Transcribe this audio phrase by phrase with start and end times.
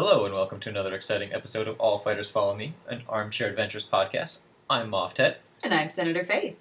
[0.00, 3.84] Hello and welcome to another exciting episode of All Fighters Follow Me, an armchair adventures
[3.84, 4.38] podcast.
[4.70, 5.38] I'm Moff Ted.
[5.60, 6.56] And I'm Senator Faith.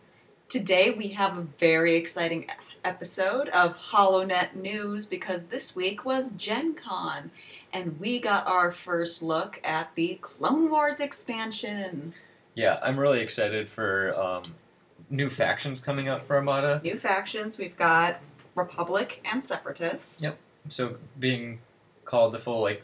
[0.50, 2.48] Today we have a very exciting
[2.84, 7.30] episode of HoloNet News because this week was Gen Con
[7.72, 12.16] and we got our first look at the Clone Wars expansion.
[12.56, 14.42] Yeah, I'm really excited for um,
[15.12, 16.82] new factions coming up for Armada.
[16.84, 18.20] New factions, we've got
[18.56, 20.24] Republic and Separatists.
[20.24, 20.40] Yep.
[20.70, 21.60] So being
[22.04, 22.84] called the full like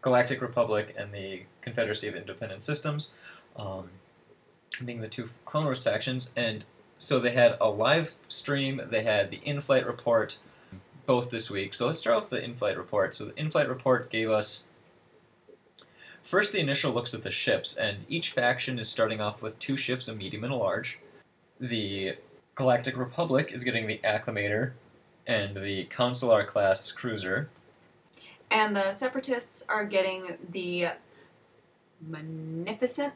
[0.00, 3.10] Galactic Republic and the Confederacy of Independent Systems,
[3.56, 3.90] um,
[4.84, 6.64] being the two Clone Wars factions, and
[6.98, 8.80] so they had a live stream.
[8.90, 10.38] They had the in-flight report,
[11.06, 11.74] both this week.
[11.74, 13.14] So let's start with the in-flight report.
[13.14, 14.66] So the in-flight report gave us
[16.22, 19.76] first the initial looks at the ships, and each faction is starting off with two
[19.76, 20.98] ships, a medium and a large.
[21.58, 22.16] The
[22.54, 24.72] Galactic Republic is getting the Acclamator
[25.26, 27.48] and the Consular class cruiser.
[28.50, 30.88] And the Separatists are getting the
[32.00, 33.14] Magnificent.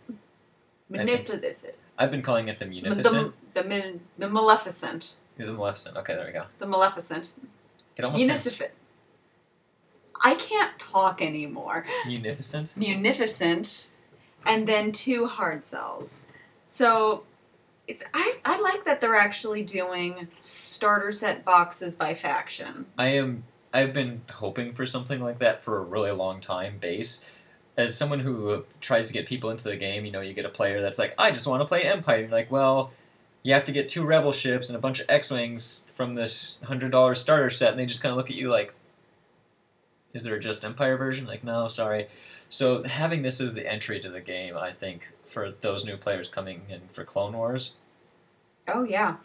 [0.88, 1.74] Magnificent.
[1.98, 3.32] I've been calling it the Munificent.
[3.54, 5.16] The, the, min- the Maleficent.
[5.36, 5.96] The, Maleficent.
[5.96, 6.44] Okay, there we go.
[6.58, 7.32] The Maleficent.
[7.96, 8.70] It almost Munificent.
[10.24, 11.84] I can't talk anymore.
[12.06, 12.76] munificent.
[12.76, 13.88] Munificent,
[14.46, 16.26] and then two hard cells.
[16.64, 17.24] So
[17.88, 22.86] it's I, I like that they're actually doing starter set boxes by faction.
[22.96, 23.44] I am.
[23.72, 26.78] I've been hoping for something like that for a really long time.
[26.78, 27.28] Base.
[27.76, 30.50] As someone who tries to get people into the game, you know, you get a
[30.50, 32.16] player that's like, I just want to play Empire.
[32.16, 32.92] And you're like, well,
[33.42, 36.92] you have to get two Rebel ships and a bunch of X-wings from this hundred
[36.92, 38.74] dollar starter set, and they just kind of look at you like,
[40.12, 41.26] is there a just Empire version?
[41.26, 42.08] Like, no, sorry.
[42.50, 46.28] So having this as the entry to the game, I think, for those new players
[46.28, 47.76] coming in for Clone Wars,
[48.68, 49.16] Oh yeah,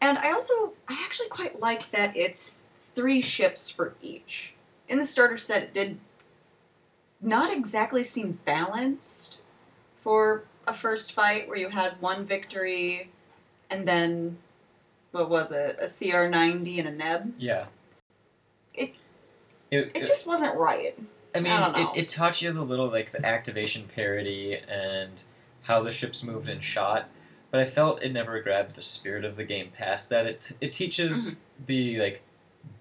[0.00, 4.54] and I also I actually quite like that it's three ships for each.
[4.88, 5.98] In the starter set, it did
[7.20, 9.40] not exactly seem balanced
[10.02, 13.10] for a first fight where you had one victory
[13.70, 14.38] and then
[15.12, 17.34] what was it a CR90 and a Neb.
[17.38, 17.66] yeah.
[18.74, 18.94] It-
[19.70, 20.96] it, It just wasn't right.
[21.34, 25.22] I mean, I it, it taught you the little like the activation parity and
[25.62, 27.08] how the ships moved and shot,
[27.50, 30.24] but I felt it never grabbed the spirit of the game past that.
[30.26, 31.64] It it teaches Mm-hmm.
[31.66, 32.22] the like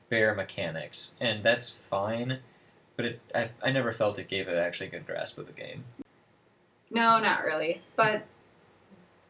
[0.09, 2.39] bare mechanics, and that's fine,
[2.95, 5.53] but it I, I never felt it gave it actually a good grasp of the
[5.53, 5.83] game.
[6.91, 7.81] No, not really.
[7.95, 8.25] But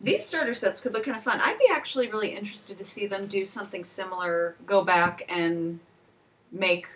[0.01, 1.39] these starter sets could look kind of fun.
[1.41, 5.79] I'd be actually really interested to see them do something similar, go back and
[6.51, 6.87] make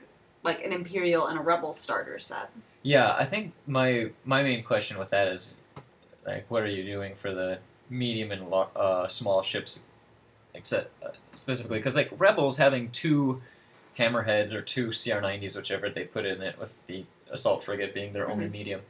[0.43, 2.49] like an Imperial and a Rebel starter set.
[2.83, 5.57] Yeah, I think my my main question with that is
[6.25, 9.83] like, what are you doing for the medium and uh, small ships,
[10.53, 13.41] except uh, specifically because like rebels having two
[13.99, 18.29] hammerheads or two CR90s, whichever they put in it, with the assault frigate being their
[18.29, 18.51] only Mhm.
[18.51, 18.81] medium.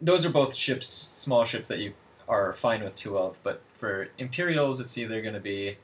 [0.00, 1.94] Those are both ships, small ships that you
[2.28, 5.78] are fine with two of, but for Imperials, it's either going to be,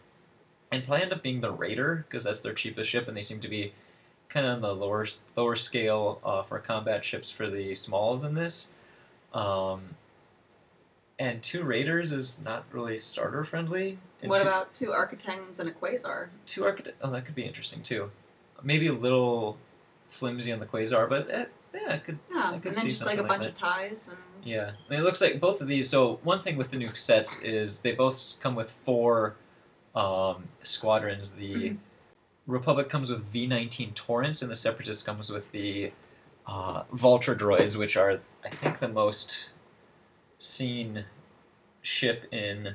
[0.71, 3.41] and probably end up being the Raider because that's their cheapest ship, and they seem
[3.41, 3.73] to be
[4.29, 5.07] kind of on the lower
[5.37, 8.73] lower scale uh, for combat ships for the smalls in this.
[9.35, 9.97] Um,
[11.19, 13.99] and two raiders is not really starter friendly.
[14.29, 16.29] What two, about two Arquitens and a Quasar?
[16.47, 16.97] two architect?
[17.03, 18.11] Oh, that could be interesting too.
[18.63, 19.59] Maybe a little
[20.09, 22.19] flimsy on the quasar, but eh, yeah, it could.
[22.31, 25.01] Yeah, I and then just like a like bunch of ties and Yeah, I mean,
[25.01, 25.89] it looks like both of these.
[25.89, 29.35] So one thing with the new sets is they both come with four
[29.95, 31.35] um, squadrons.
[31.35, 31.77] The Mhm.
[32.47, 35.93] Republic comes with V19 Torrents, and the Separatist comes with the
[36.47, 39.51] uh, Vulture droids, which are I think the most
[40.39, 41.05] seen
[41.83, 42.75] ship in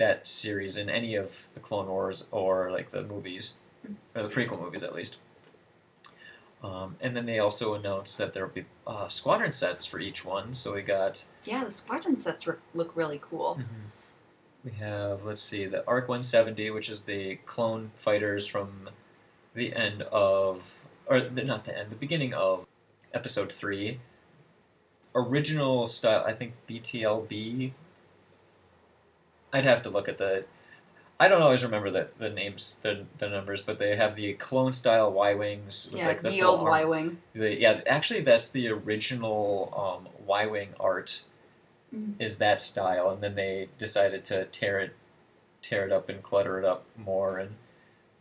[0.00, 3.60] that series in any of the Clone Wars or like the movies
[4.16, 5.18] or the prequel movies at least.
[6.64, 10.24] Um, and then they also announced that there will be uh, squadron sets for each
[10.24, 10.54] one.
[10.54, 13.60] So we got yeah, the squadron sets re- look really cool.
[14.64, 18.88] we have let's see the Arc 170, which is the clone fighters from
[19.54, 22.66] the end of or the, not the end, the beginning of
[23.12, 24.00] Episode three.
[25.14, 27.72] Original style, I think BTLB.
[29.52, 30.44] I'd have to look at the.
[31.18, 34.72] I don't always remember the, the names, the, the numbers, but they have the clone
[34.72, 35.92] style Y wings.
[35.94, 37.18] Yeah, like the, the old Y wing.
[37.34, 41.24] the, yeah, actually, that's the original um, Y wing art.
[41.94, 42.14] Mhm.
[42.18, 44.92] Is that style, and then they decided to tear it,
[45.60, 47.56] tear it up and clutter it up more, and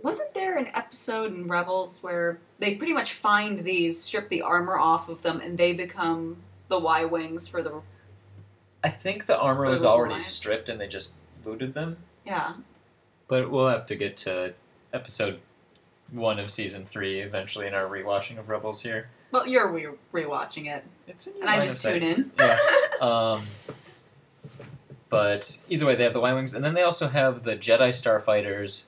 [0.02, 4.78] Wasn't there an episode in Rebels where they pretty much find these, strip the armor
[4.78, 6.38] off of them, and they become
[6.68, 7.82] the Y wings for the
[8.84, 10.26] I think the armor was already lines.
[10.26, 11.98] stripped, and they just looted them.
[12.26, 12.54] yeah.
[13.28, 14.54] But we'll have to get to
[14.92, 15.40] episode
[16.12, 19.10] one of season three eventually in our rewatching of Rebels here.
[19.32, 22.32] Well, you're re- rewatching it, It's in your and I just tune in.
[22.40, 22.58] Yeah.
[23.02, 23.44] Um,
[25.10, 27.90] but either way, they have the Y Wings, and then they also have the Jedi
[27.90, 28.88] Starfighters,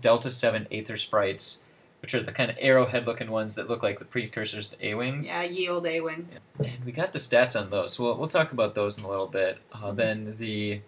[0.00, 1.64] Delta 7 Aether Sprites,
[2.02, 4.94] which are the kind of arrowhead looking ones that look like the precursors to A
[4.94, 5.28] Wings.
[5.28, 6.28] yeah, ye yield A wing.
[6.58, 9.08] And we got the stats on those, so we'll, we'll talk about those in a
[9.08, 9.58] little bit.
[9.72, 10.80] Uh, then the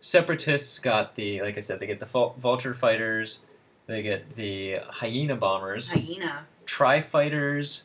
[0.00, 3.46] Separatists got the, like I said, they get the Vul- Vulture Fighters,
[3.86, 6.46] they get the Hyena Bombers, Hyena.
[6.66, 7.84] Tri Fighters,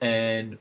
[0.00, 0.58] and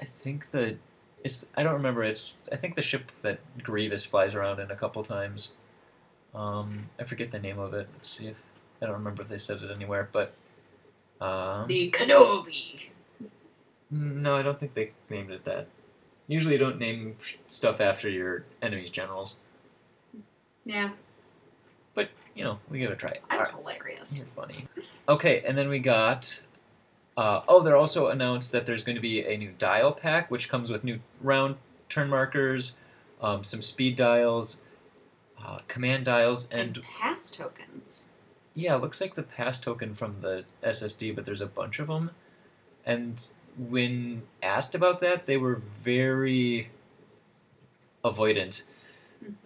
[0.00, 0.76] I think the
[1.22, 4.76] it's I don't remember it's I think the ship that Grievous flies around in a
[4.76, 5.54] couple times.
[6.34, 7.88] Um, I forget the name of it.
[7.92, 8.36] Let's see if
[8.80, 10.32] I don't remember if they said it anywhere, but
[11.20, 12.88] um, The Kenobi.
[13.90, 15.66] no, I don't think they named it that.
[16.28, 17.16] Usually, you don't name
[17.48, 19.36] stuff after your enemy's generals,
[20.64, 20.90] Yeah,
[21.94, 23.18] but you know we give it a try.
[23.30, 23.54] I'm Alright.
[23.54, 24.18] hilarious.
[24.18, 24.68] You're funny.
[25.08, 26.42] Okay, and then we got.
[27.16, 30.48] Uh, oh, they're also announced that there's going to be a new dial pack, which
[30.48, 31.56] comes with new round
[31.88, 32.76] turn markers,
[33.20, 34.62] um, some speed dials,
[35.44, 38.10] uh, command dials, And, and pass tokens.
[38.54, 41.86] Yeah, it looks like the pass token from the SSD, but there's a bunch of
[41.86, 42.10] them.
[42.84, 43.22] And
[43.56, 46.70] when asked about that, they were very
[48.04, 48.64] avoidant.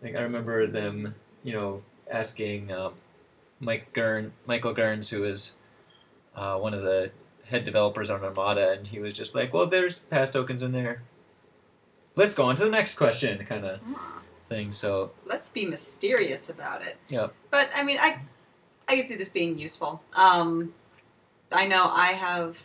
[0.03, 2.95] Like I remember them, you know, asking um,
[3.61, 5.57] Mike Gurn, Michael Gernes, who is
[6.35, 7.11] uh, one of the
[7.47, 11.03] head developers on Armada, and he was just like, "Well, there's pass tokens in there.
[12.17, 13.81] Let's go on to the next question," kind of
[14.49, 14.73] thing.
[14.73, 16.97] So let's be mysterious about it.
[17.09, 17.29] Yeah.
[17.51, 18.21] But I mean, I
[18.89, 20.03] I can see this being useful.
[20.17, 20.75] Um,
[21.53, 22.63] I know I have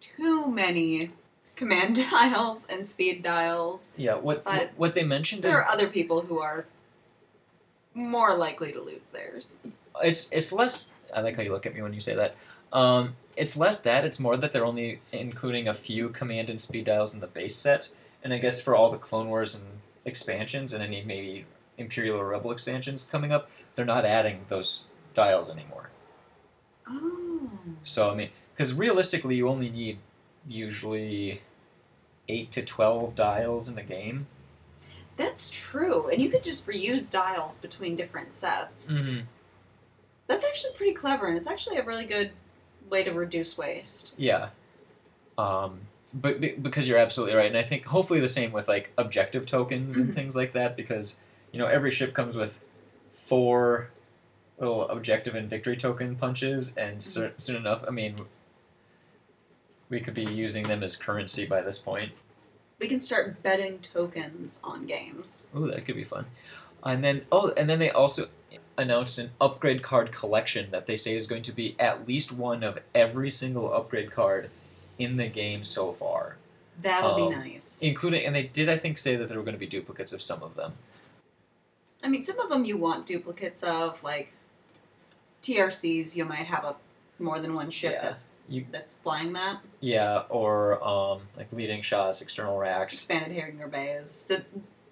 [0.00, 1.10] too many
[1.56, 3.92] command dials and speed dials.
[3.96, 6.64] yeah, what But what they mentioned is There are other people who are
[7.94, 9.58] more likely to lose theirs.
[10.02, 10.94] it's it's less.
[11.14, 12.34] I like how you look at me when you say that.
[12.72, 14.04] Um, it's less that.
[14.04, 17.56] It's more that they're only including a few command and speed dials in the base
[17.56, 17.90] set,
[18.22, 21.46] and I guess for all the Clone Wars and expansions and any maybe
[21.78, 25.90] Imperial or Rebel expansions coming up, they're not adding those dials anymore.
[26.88, 27.50] Oh.
[27.84, 29.98] So I mean, because realistically, you only need
[30.46, 31.42] usually
[32.28, 34.26] eight to twelve dials in a game.
[35.16, 36.08] That's true.
[36.08, 38.92] And you could just reuse dials between different sets.
[38.92, 39.20] Mm-hmm.
[40.26, 42.30] That's actually pretty clever, and it's actually a really good
[42.88, 44.14] way to reduce waste.
[44.16, 44.50] Yeah.
[45.36, 45.80] Um,
[46.14, 49.46] but be- because you're absolutely right, and I think hopefully the same with like objective
[49.46, 51.22] tokens and things like that, because
[51.52, 52.60] you know every ship comes with
[53.12, 53.90] four
[54.60, 58.20] little objective and victory token punches, and cer- soon enough, I mean,
[59.88, 62.12] we could be using them as currency by this point.
[62.78, 65.48] We can start betting tokens on games.
[65.56, 66.26] Ooh, that could be fun.
[66.84, 68.28] And then oh, and then they also
[68.78, 72.62] announced an upgrade card collection that they say is going to be at least one
[72.62, 74.48] of every single upgrade card
[74.98, 76.36] in the game so far.
[76.80, 77.80] That'll be Um, nice.
[77.82, 80.22] including and they did I think say that there were going to be duplicates of
[80.22, 80.72] some of them.
[82.02, 84.32] I mean, some of them you want duplicates of, like
[85.42, 86.16] TRCs.
[86.16, 86.74] You might have a
[87.18, 88.02] more than one ship Yeah.
[88.02, 89.60] that's You- that's flying that.
[89.80, 92.92] Yeah, or um, like leading shots, external racks.
[92.94, 94.44] Expanded Harrier Bays, the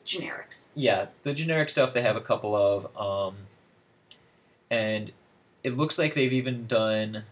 [0.05, 0.71] generics.
[0.75, 3.37] Yeah, the generic stuff they have a couple of, um,
[4.71, 5.13] and
[5.65, 7.25] it looks like they've even done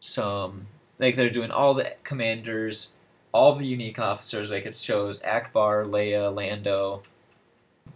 [0.00, 0.66] some
[0.98, 2.94] like they're doing all the commanders,
[3.32, 4.50] all the unique officers.
[4.50, 7.02] Like it shows Ackbar, Leia, Lando,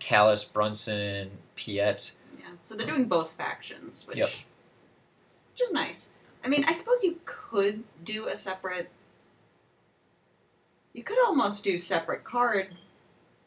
[0.01, 2.13] Kallus, Brunson, Piet.
[2.63, 4.29] So they're doing both factions, which Yep.
[5.53, 6.15] which is nice.
[6.45, 8.91] I mean, I suppose you could do a separate.
[10.93, 12.69] You could almost do separate card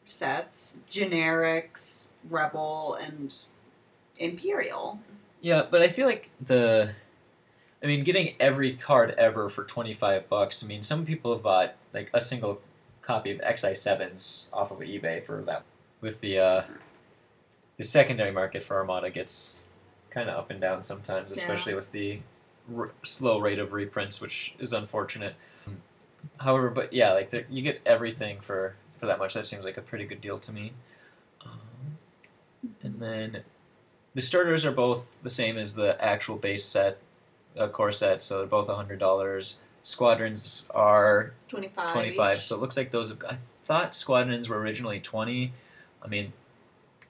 [0.04, 3.34] sets, generics, rebel, and
[4.18, 5.00] imperial.
[5.40, 6.92] Yeah, but I feel like the,
[7.82, 10.62] I mean, getting every card ever for twenty five bucks.
[10.62, 12.60] I mean, some people have bought like a single
[13.02, 15.64] copy of XI sevens off of eBay for that.
[16.00, 16.62] With the uh,
[17.82, 19.64] the secondary market for Armada gets
[20.10, 21.36] kind of up and down sometimes, Yeah.
[21.38, 22.20] especially with the
[22.76, 25.34] r- slow rate of reprints, which is unfortunate.
[26.38, 29.34] However, but yeah, like there- you get everything for for that much.
[29.34, 30.74] That seems like a pretty good deal to me.
[31.44, 31.98] Um,
[32.84, 33.42] and then
[34.14, 36.98] the starters are both the same as the actual base set,
[37.58, 39.58] uh, core set, so they're both hundred dollars.
[39.82, 41.90] Squadrons are Twenty five.
[41.90, 42.40] twenty five.
[42.44, 43.08] So it looks like those.
[43.08, 45.52] Have, I thought squadrons were originally twenty.
[46.00, 46.32] I mean,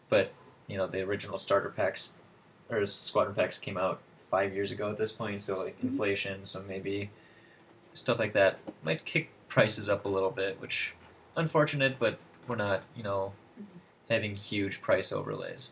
[0.08, 0.32] but
[0.72, 2.14] you know the original starter packs
[2.70, 4.00] or squadron packs came out
[4.30, 5.42] five years ago at this point.
[5.42, 5.90] So like Mhm.
[5.90, 7.10] inflation, so maybe
[7.92, 10.94] stuff like that might kick prices up a little bit, which
[11.36, 13.78] unfortunate, but we're not you know Mhm.
[14.08, 15.68] having huge price overlays.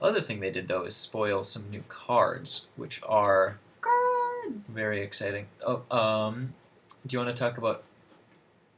[0.00, 4.70] The other thing they did though is spoil some new cards, which are cards.
[4.70, 5.48] Very exciting.
[5.66, 6.54] Oh, um,
[7.06, 7.84] do you want to talk about?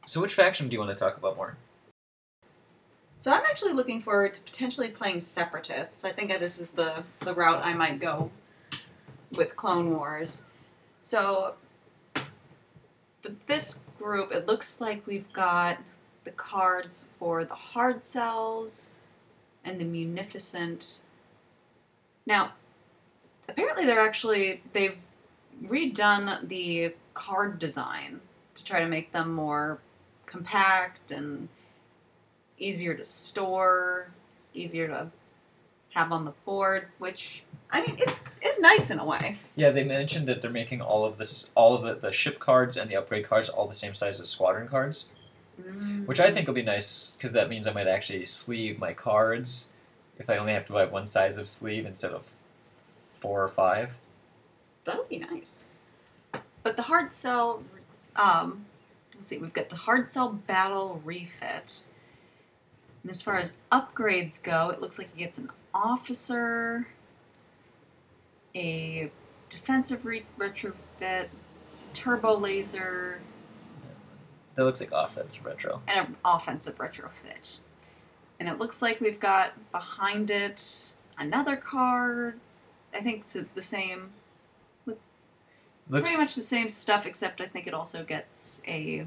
[0.07, 1.57] So, which faction do you want to talk about more?
[3.25, 6.05] So I'm actually looking forward to potentially playing Separatists.
[6.05, 8.31] I think this is the, the route I might go
[9.35, 10.51] with Clone Wars.
[11.01, 11.55] So,
[12.13, 15.79] but this group, it looks like we've got
[16.25, 18.91] the cards for the hard cells
[19.65, 21.01] and the munificent.
[22.27, 22.53] Now,
[23.49, 24.99] apparently they're actually they've
[25.65, 28.21] redone the card design
[28.55, 29.79] to try to make them more
[30.27, 31.49] compact and
[32.59, 34.09] easier to store,
[34.53, 35.11] easier to
[35.91, 39.37] have on the board, which I mean is, is nice in a way.
[39.57, 42.77] Yeah, they mentioned that they're making all of this, all of the, the ship cards
[42.77, 45.09] and the upgrade cards all the same size as squadron cards,
[46.07, 49.73] which I think will be nice because that means I might actually sleeve my cards
[50.19, 52.25] if I only have to buy one size of sleeve instead of
[53.21, 53.95] four or five.
[54.85, 55.65] that would be nice.
[56.63, 57.63] But the hard cell,
[58.17, 58.65] um,
[59.15, 61.85] let's see, we've got the hard cell battle refit.
[63.05, 66.89] And as far as upgrades go, it looks like it gets an officer,
[68.55, 69.11] a
[69.51, 71.29] defensive re- retrofit,
[71.93, 73.21] turbo laser,
[74.55, 75.83] That looks like offensive retro.
[75.87, 77.61] and an offensive retrofit.
[78.41, 82.41] And it looks like we've got behind it another card.
[82.95, 84.13] I think it's the same,
[84.87, 89.05] Looks pretty much the same stuff, except I think it also gets a.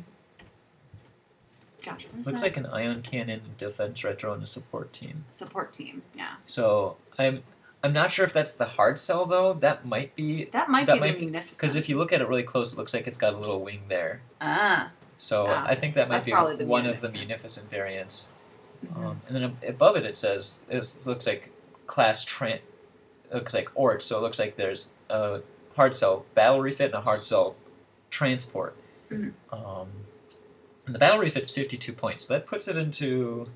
[1.87, 5.25] Gosh, what is looks like an ion cannon, defense retro, and a support team.
[5.29, 6.01] support team.
[6.15, 7.43] Yeah, So I'm
[7.83, 9.53] I'm not sure if that's the hard cell though.
[9.53, 11.59] That might be that might That be might the be- munificent.
[11.61, 13.61] because if you look at it really close, it looks like it's got a little
[13.61, 14.21] wing there.
[14.41, 17.69] ah, So Ah, I think that might be one of the Munificent.
[17.69, 18.33] variants.
[18.85, 18.97] mhm.
[19.05, 21.51] Um, and then above it, it says it looks like
[21.85, 22.59] class tran.
[23.33, 25.41] Looks like Ort, so it looks like there's a
[25.75, 27.55] hard cell battle refit and a hard cell
[28.09, 28.75] transport.
[29.11, 29.33] Mhm.
[29.51, 29.87] Um,
[30.87, 33.49] and the battle refit's 52 points, so that puts it into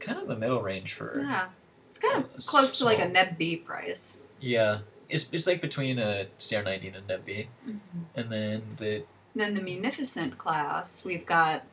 [0.00, 1.48] kind of the middle range for yeah,
[1.90, 3.08] it's kind of close to like a.
[3.08, 4.26] Neb B price.
[4.40, 4.78] yeah.
[5.08, 7.48] It's, it's like between a CR90 and a Neb B.
[7.68, 7.98] Mm-hmm.
[8.14, 9.02] And then the
[9.34, 11.64] Then the munificent class, we've got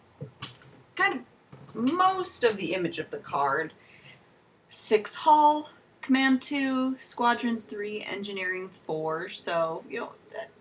[0.98, 3.72] kind of most of the image of the card.
[4.68, 5.70] Six hull,
[6.02, 9.30] command two, squadron three, engineering four.
[9.30, 10.12] So you know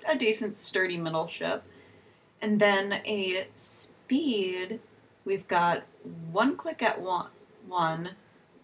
[0.09, 1.64] a decent sturdy middle ship.
[2.40, 4.80] And then a speed,
[5.25, 5.83] we've got
[6.30, 7.28] one click at one,
[7.66, 8.11] one,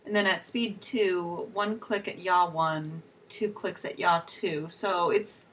[0.07, 4.67] and then at speed two, one click at yaw one, two clicks at yaw two.
[4.69, 5.49] So it's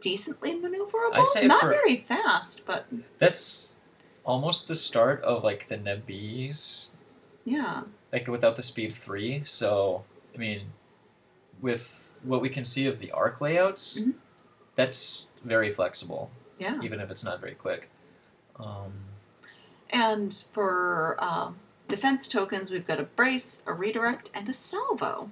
[0.00, 1.14] decently maneuverable.
[1.14, 2.86] I'd say Not for- very fast, but
[3.18, 3.78] that's
[4.24, 6.96] almost the start of like the nebby's
[7.44, 7.84] yeah.
[8.12, 9.42] like without the speed three.
[9.44, 10.72] So I mean,
[11.62, 14.14] with what we can see of the arc layouts, Mhm.
[14.74, 16.78] that's very flexible, Yeah.
[16.82, 17.90] even if it's not very quick.
[18.58, 18.92] Um,
[19.90, 21.56] And for um,
[21.88, 25.30] defense tokens, we've got a brace, a redirect, and a salvo.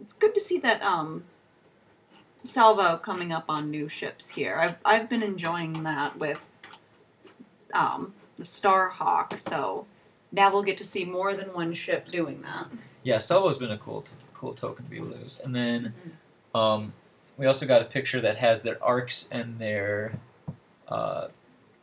[0.00, 1.24] It's good to see that um,
[2.44, 4.56] salvo coming up on new ships here.
[4.56, 6.44] I've, I've been enjoying that with
[7.74, 9.86] um, the Starhawk, so
[10.32, 12.66] now we'll get to see more than one ship doing that.
[13.02, 15.40] yeah, Salvo's been a cool, t- cool token to be able to use.
[15.40, 15.94] And then
[16.54, 16.92] um,
[17.40, 20.12] we also got a picture that has their arcs and their
[20.88, 21.28] uh,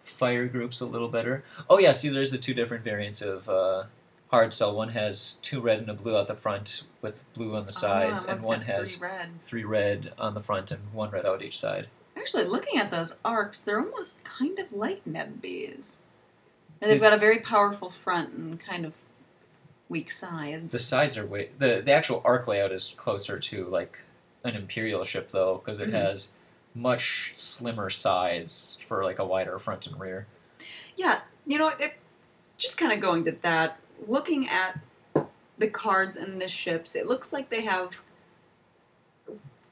[0.02, 1.44] fire groups a little better.
[1.68, 3.86] Oh yeah, see, there's the two different variants of uh,
[4.30, 4.76] hard cell.
[4.76, 8.26] One has two red and a blue out the front, with blue on the sides,
[8.28, 9.30] Ah, and one has three red.
[9.44, 11.88] three red on the front and one red out each side.
[12.16, 16.00] Actually, looking at those arcs, they're almost kind of like Nebbees.
[16.80, 18.94] And they've The- got a very powerful front and kind of
[19.90, 20.72] weak sides.
[20.74, 24.00] The sides are way the the actual arc layout is closer to like
[24.44, 25.94] an imperial ship though, because it Mhm.
[25.94, 26.34] has
[26.74, 30.28] much slimmer sides for like a wider front and rear.
[30.96, 31.96] Yeah, you know, it,
[32.58, 34.80] just kind of going to that, looking at
[35.58, 38.02] the cards in the ships, it looks like they have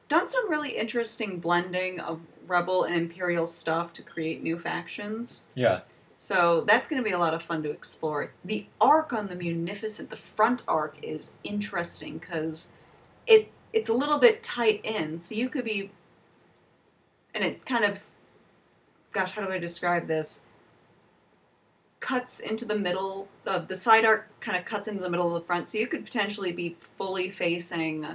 [0.08, 5.48] done some really interesting blending of rebel and imperial stuff to create new factions.
[5.56, 5.82] Yeah,
[6.18, 8.32] So that's going to be a lot of fun to explore.
[8.44, 12.74] The arc on the Munificent, the front arc, is interesting because
[13.28, 15.92] it it's a little bit tight in, so you could be,
[17.36, 18.04] and it kind of,
[19.14, 20.48] gosh, how do I describe this?
[22.00, 23.28] Cuts into the middle.
[23.44, 25.88] The the side arc kind of cuts into the middle of the front, so you
[25.88, 28.08] could potentially be fully facing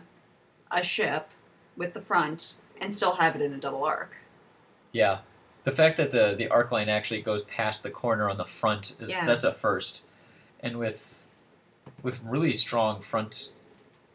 [0.71, 1.31] a ship
[1.77, 4.17] with the front and still have it in a double arc.
[4.93, 5.21] yeah.
[5.63, 8.97] The fact that the the arc line actually goes past the corner on the front
[8.99, 9.27] is Yeah.
[9.27, 10.05] that's a first,
[10.61, 11.27] and with
[12.03, 13.57] with really strong front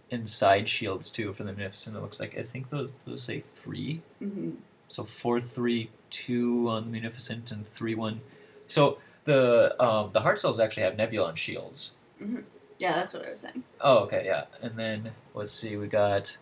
[0.09, 1.95] inside shields too for the Munificent.
[1.95, 4.01] It looks like I think those those say three.
[4.19, 4.51] hmm
[4.87, 8.21] So four three two on the Munificent and three one.
[8.67, 11.97] So the um, the hard cells actually have Nebulon shields.
[12.77, 13.63] Yeah, that's what I was saying.
[13.81, 14.45] Oh, okay, yeah.
[14.61, 16.37] And then let's see, we got.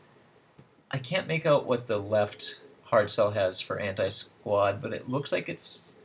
[0.92, 5.10] I can't make out what the left hard cell has for anti squad, but it
[5.10, 5.98] looks like it's.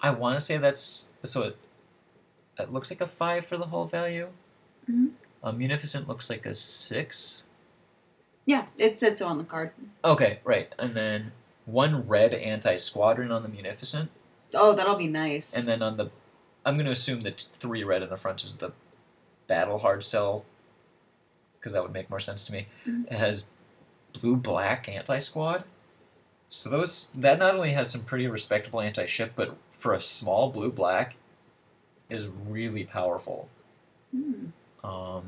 [0.00, 1.42] I want to say that's so.
[1.42, 1.56] It,
[2.58, 4.28] it looks like a five for the whole value.
[4.90, 5.10] Mhm.
[5.44, 7.44] Um, Munificent looks like a six.
[8.46, 9.70] Yeah, it said so on the card.
[10.04, 11.32] Okay, right, and then
[11.66, 14.10] one red anti squadron on the Munificent,
[14.54, 15.56] Oh, that'll be nice.
[15.56, 16.10] and then on the,
[16.64, 18.72] I'm going to assume that three red in the front is the
[19.46, 20.44] battle hard cell,
[21.58, 22.66] because that would make more sense to me.
[22.86, 23.06] Mhm.
[23.06, 23.50] It has
[24.14, 25.64] blue black anti squad.
[26.48, 30.50] So those that not only has some pretty respectable anti ship, but for a small
[30.50, 31.16] blue black,
[32.08, 33.48] is really powerful.
[34.10, 34.46] Hmm.
[34.84, 35.24] Um,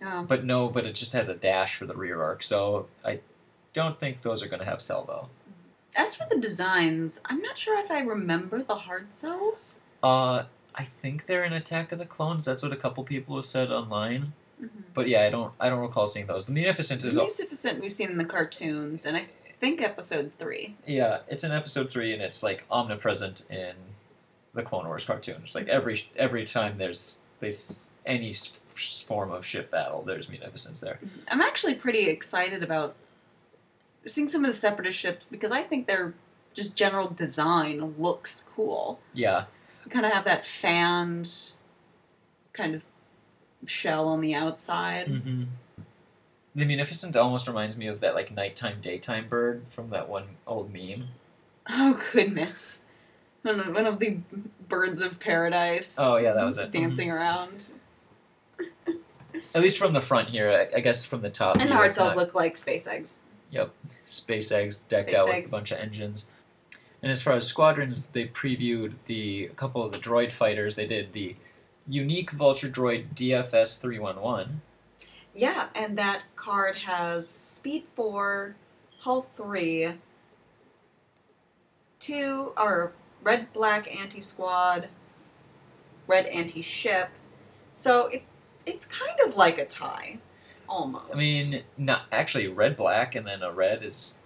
[0.00, 0.24] Yeah.
[0.26, 3.20] but no, but it just has a dash for the rear arc, so I
[3.74, 5.28] don't think those are going to have salvo.
[5.96, 9.82] As for the designs, I'm not sure if I remember the hard cells.
[10.02, 10.44] Uh,
[10.74, 12.44] I think they're in Attack of the Clones.
[12.44, 14.32] That's what a couple people have said online.
[14.62, 14.80] Mm-hmm.
[14.94, 16.46] But yeah, I don't I don't recall seeing those.
[16.46, 19.26] The Munificent is al- Munificent we've seen in the cartoons, and I
[19.60, 20.76] think episode three.
[20.86, 23.74] yeah, it's in episode three, and it's like omnipresent in
[24.54, 25.40] the Clone Wars cartoon.
[25.44, 27.24] It's like every every time there's
[28.06, 28.32] any
[29.06, 30.98] form of ship battle, there's Munificence there.
[31.30, 32.94] I'm actually pretty excited about
[34.06, 36.14] seeing some of the separatist ships because I think their
[36.54, 39.00] just general design looks cool.
[39.14, 39.44] Yeah,
[39.88, 41.52] kind of have that fanned
[42.52, 42.84] kind of
[43.66, 45.06] shell on the outside.
[45.06, 45.42] mm-hmm.
[46.54, 50.72] the Munificent almost reminds me of that like nighttime daytime bird from that one old
[50.72, 51.08] meme.
[51.68, 52.86] Oh goodness.
[53.42, 54.18] One of, one of the
[54.68, 55.96] birds of paradise.
[55.98, 56.72] Oh, yeah, that was it.
[56.72, 57.72] Dancing around.
[59.54, 61.56] At least from the front here, I, I guess from the top.
[61.58, 63.22] And the hard cells not- look like space eggs.
[63.50, 63.70] Yep,
[64.06, 65.52] space eggs decked Space out eggs.
[65.52, 66.26] with a bunch of engines.
[67.02, 70.76] And as far as squadrons, they previewed the a couple of the droid fighters.
[70.76, 71.34] They did the
[71.88, 74.60] unique Vulture droid DFS three one one.
[75.34, 78.56] Yeah, and that card has speed four,
[78.98, 79.94] hull three,
[81.98, 84.88] two or red black anti squad,
[86.06, 87.10] red anti ship.
[87.74, 88.24] So it
[88.74, 90.18] it's kind of like a tie,
[90.68, 91.12] almost.
[91.14, 94.18] I mean, not actually red black, and then a red is.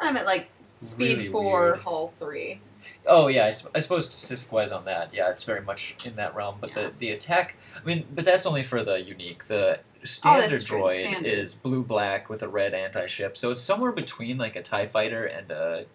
[0.00, 1.80] I'm at like speed really four, weird.
[1.80, 2.60] hull three.
[3.06, 6.56] Oh yeah, I suppose statistic wise on that, yeah, it's very much in that realm.
[6.60, 6.82] But Yeah.
[6.88, 9.44] the the attack, I mean, but that's only for the unique.
[9.46, 11.32] The oh, standard Oh, true, the droid standard.
[11.32, 14.88] is blue black with a red anti ship, so it's somewhere between like a Tie
[14.88, 15.86] Fighter and a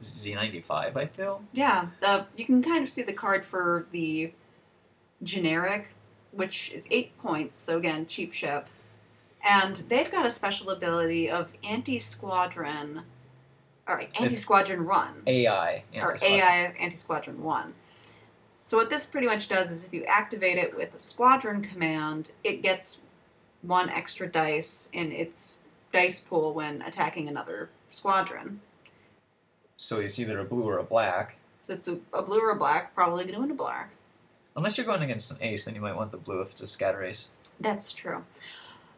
[0.00, 0.96] Z ninety five.
[0.96, 1.42] I feel.
[1.52, 4.32] Yeah, the you can kind of see the card for the
[5.24, 5.94] generic,
[6.36, 7.56] which is eight points.
[7.56, 8.68] So again, cheap ship,
[9.48, 13.02] and they've got a special ability of anti squadron.
[13.88, 15.84] Right, anti squadron run AI.
[15.94, 16.16] or.
[16.22, 17.74] AI anti squadron one.
[18.64, 22.32] So what this pretty much does is if you activate it with a squadron command,
[22.42, 23.06] it gets
[23.62, 28.60] one extra dice in its dice pool when attacking another squadron.
[29.76, 31.36] So it's either a blue or a black.
[31.62, 33.90] So it's a, a blue or a black, probably going to win a black.
[34.56, 36.66] Unless you're going against an ace, then you might want the blue if it's a
[36.66, 37.30] scatter ace.
[37.60, 38.24] That's true.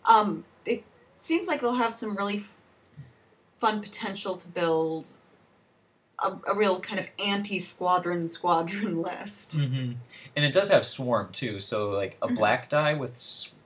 [0.04, 0.84] Um, it
[1.18, 2.44] seems like they'll have some really
[3.56, 5.10] fun potential to build
[6.20, 9.58] a, a real kind of anti-squadron squadron list.
[9.58, 9.92] Mm-hmm.
[10.36, 12.36] And it does have swarm too, so like a Mhm.
[12.36, 13.12] black die with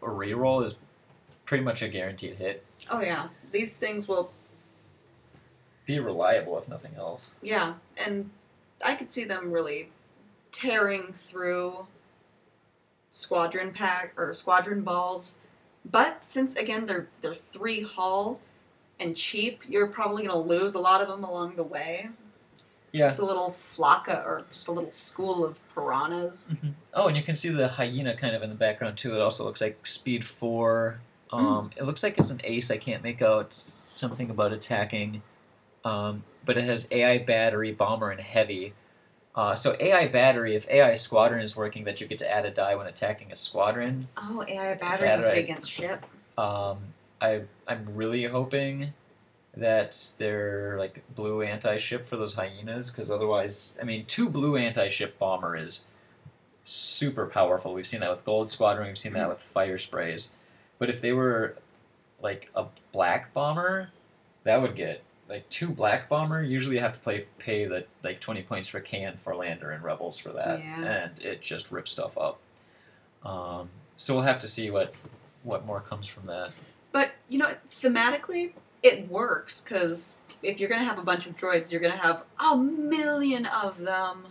[0.02, 0.76] a reroll is
[1.44, 2.64] pretty much a guaranteed hit.
[2.90, 4.32] Oh yeah, these things will.
[5.84, 7.34] Be reliable if nothing else.
[7.42, 8.30] Yeah, and
[8.84, 9.90] I could see them really
[10.52, 11.86] tearing through
[13.10, 15.44] squadron pack or squadron balls.
[15.84, 18.40] But since again they're they're three hull
[19.00, 22.10] and cheap, you're probably gonna lose a lot of them along the way.
[22.92, 23.06] Yeah.
[23.06, 26.54] Just a little flocka or just a little school of piranhas.
[26.54, 26.74] Mhm.
[26.94, 29.14] Oh, and you can see the hyena kind of in the background too.
[29.16, 31.00] It also looks like speed four.
[31.32, 32.70] Um, It looks like it's an ace.
[32.70, 35.22] I can't make out something about attacking,
[35.82, 38.74] um, but it has AI battery, bomber, and heavy.
[39.34, 42.50] Uh, so AI battery, if AI squadron is working, that you get to add a
[42.50, 44.08] die when attacking a squadron.
[44.16, 46.04] Oh, AI battery That must be against ship.
[46.36, 46.78] Um,
[47.20, 48.92] I I'm really hoping
[49.56, 54.56] that they're like blue anti ship for those hyenas because otherwise, I mean, two blue
[54.56, 55.88] anti ship bomber is
[56.64, 57.72] super powerful.
[57.72, 58.86] We've seen that with Gold Squadron.
[58.86, 60.36] We've seen that with fire sprays.
[60.78, 61.56] But if they were
[62.22, 63.90] like a black bomber,
[64.44, 66.42] that would get like two black bomber.
[66.42, 69.82] Usually, you have to play pay the like twenty points for can for lander and
[69.82, 70.84] rebels for that, Yeah.
[70.84, 72.38] and it just rips stuff up.
[73.24, 74.94] Um, so we'll have to see what
[75.42, 76.52] what more comes from that.
[76.92, 81.70] But you know, thematically, it works because if you're gonna have a bunch of droids,
[81.72, 84.26] you're gonna have a million of them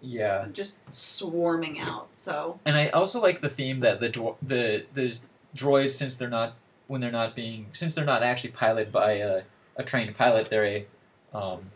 [0.00, 0.46] Yeah.
[0.52, 2.08] just swarming out.
[2.12, 5.18] So And I also like the theme that the dro- the the
[5.56, 6.54] droids, since they're not
[6.86, 9.42] when they're not being since they're not actually piloted by a,
[9.76, 10.86] a trained pilot, they're a
[11.32, 11.70] um,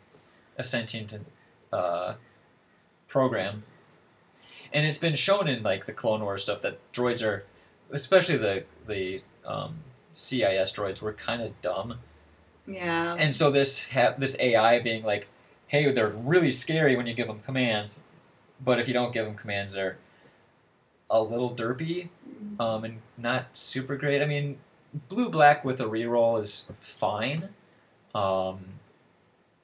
[0.57, 1.19] a sentient
[1.73, 2.15] uh,
[3.09, 3.65] program.
[4.73, 7.45] And it's been shown in like the Clone Wars stuff that droids are,
[7.91, 9.77] especially the the um,
[10.15, 11.99] CIS droids, were kind of dumb.
[12.67, 15.29] yeah, And so this ha- this AI being like,
[15.67, 18.05] hey, they're really scary when you give them commands,
[18.65, 19.99] but if you don't give them commands, they're
[21.09, 22.09] a little derpy
[22.61, 24.23] um, and not super great.
[24.23, 24.59] I mean,
[25.09, 27.49] blue black with a reroll is fine,
[28.15, 28.61] um,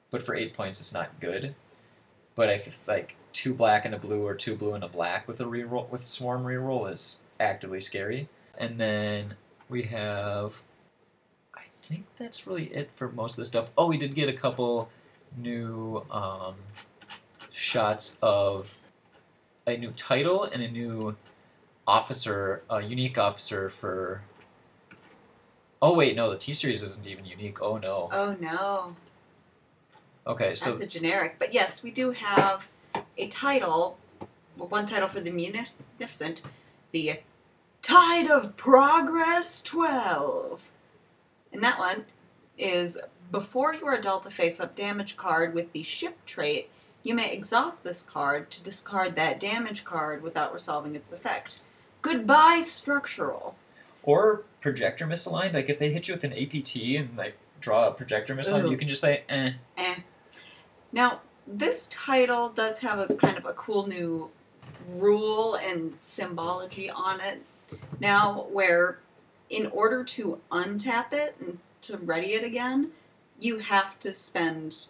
[0.09, 1.55] but for eight points, it's not good.
[2.35, 5.27] But I f- like two black and a blue or two blue and a black
[5.27, 8.29] with a reroll with swarm reroll is actively scary.
[8.57, 9.35] And then
[9.69, 10.63] we have,
[11.55, 13.69] I think that's really it for most of the stuff.
[13.77, 14.89] Oh, we did get a couple
[15.37, 16.55] new um,
[17.51, 18.79] shots of
[19.65, 21.15] a new title and a new
[21.85, 24.21] officer, a unique officer for.
[25.81, 27.61] Oh wait, no, the T series isn't even unique.
[27.61, 28.09] Oh no.
[28.11, 28.95] oh no,
[30.27, 31.37] Okay, so that's a generic.
[31.39, 32.69] But yes, we do have
[33.17, 33.97] a title,
[34.57, 36.41] well, one title for the Munificent,
[36.91, 37.21] the
[37.81, 40.69] Tide of Progress 12.
[41.53, 42.05] And that one
[42.57, 42.99] is
[43.31, 46.69] before you are dealt a face up damage card with the ship trait,
[47.03, 51.61] you may exhaust this card to discard that damage card without resolving its effect.
[52.01, 53.55] Goodbye, structural.
[54.07, 55.53] Or projector misaligned.
[55.53, 58.71] Like if they hit you with an APT and like draw a projector misaligned, Ooh.
[58.71, 59.51] you can just say, eh.
[59.77, 59.95] Eh.
[60.91, 64.31] Now, this title does have a kind of a cool new
[64.89, 67.43] rule and symbology on it
[67.99, 68.99] now, where
[69.49, 72.91] in order to untap it and to ready it again,
[73.39, 74.85] you have to spend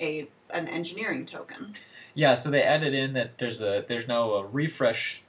[0.00, 1.74] a an engineering token.
[2.14, 5.23] Yeah, so they added in that there's a there's now a refresh,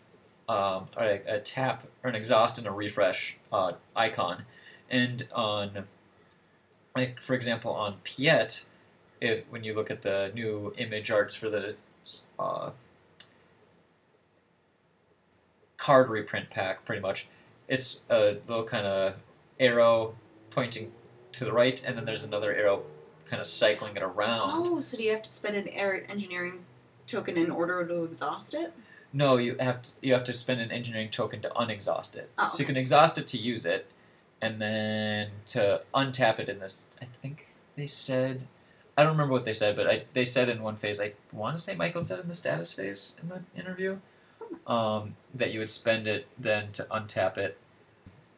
[0.47, 4.43] um, a, a tap or an exhaust and a refresh uh, icon,
[4.89, 5.85] and on,
[6.95, 8.65] like for example on Piet,
[9.21, 11.75] if when you look at the new image arts for the
[12.37, 12.71] uh,
[15.77, 17.27] card reprint pack, pretty much,
[17.67, 19.15] it's a little kind of
[19.59, 20.15] arrow
[20.51, 20.91] pointing
[21.31, 22.83] to the right, and then there's another arrow
[23.25, 24.67] kind of cycling it around.
[24.67, 26.65] Oh, so do you have to spend an air engineering
[27.07, 28.73] token in order to exhaust it?
[29.15, 32.29] No, you have to you have to spend an engineering token to unexhaust it.
[32.37, 33.87] Oh, so you can exhaust it to use it,
[34.41, 36.85] and then to untap it in this.
[37.01, 37.47] I think
[37.77, 38.45] they said,
[38.97, 40.99] I don't remember what they said, but I, they said in one phase.
[40.99, 43.99] I want to say Michael said in the status phase in the interview,
[44.67, 47.57] um, that you would spend it then to untap it.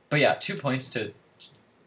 [0.10, 1.12] But yeah, two points to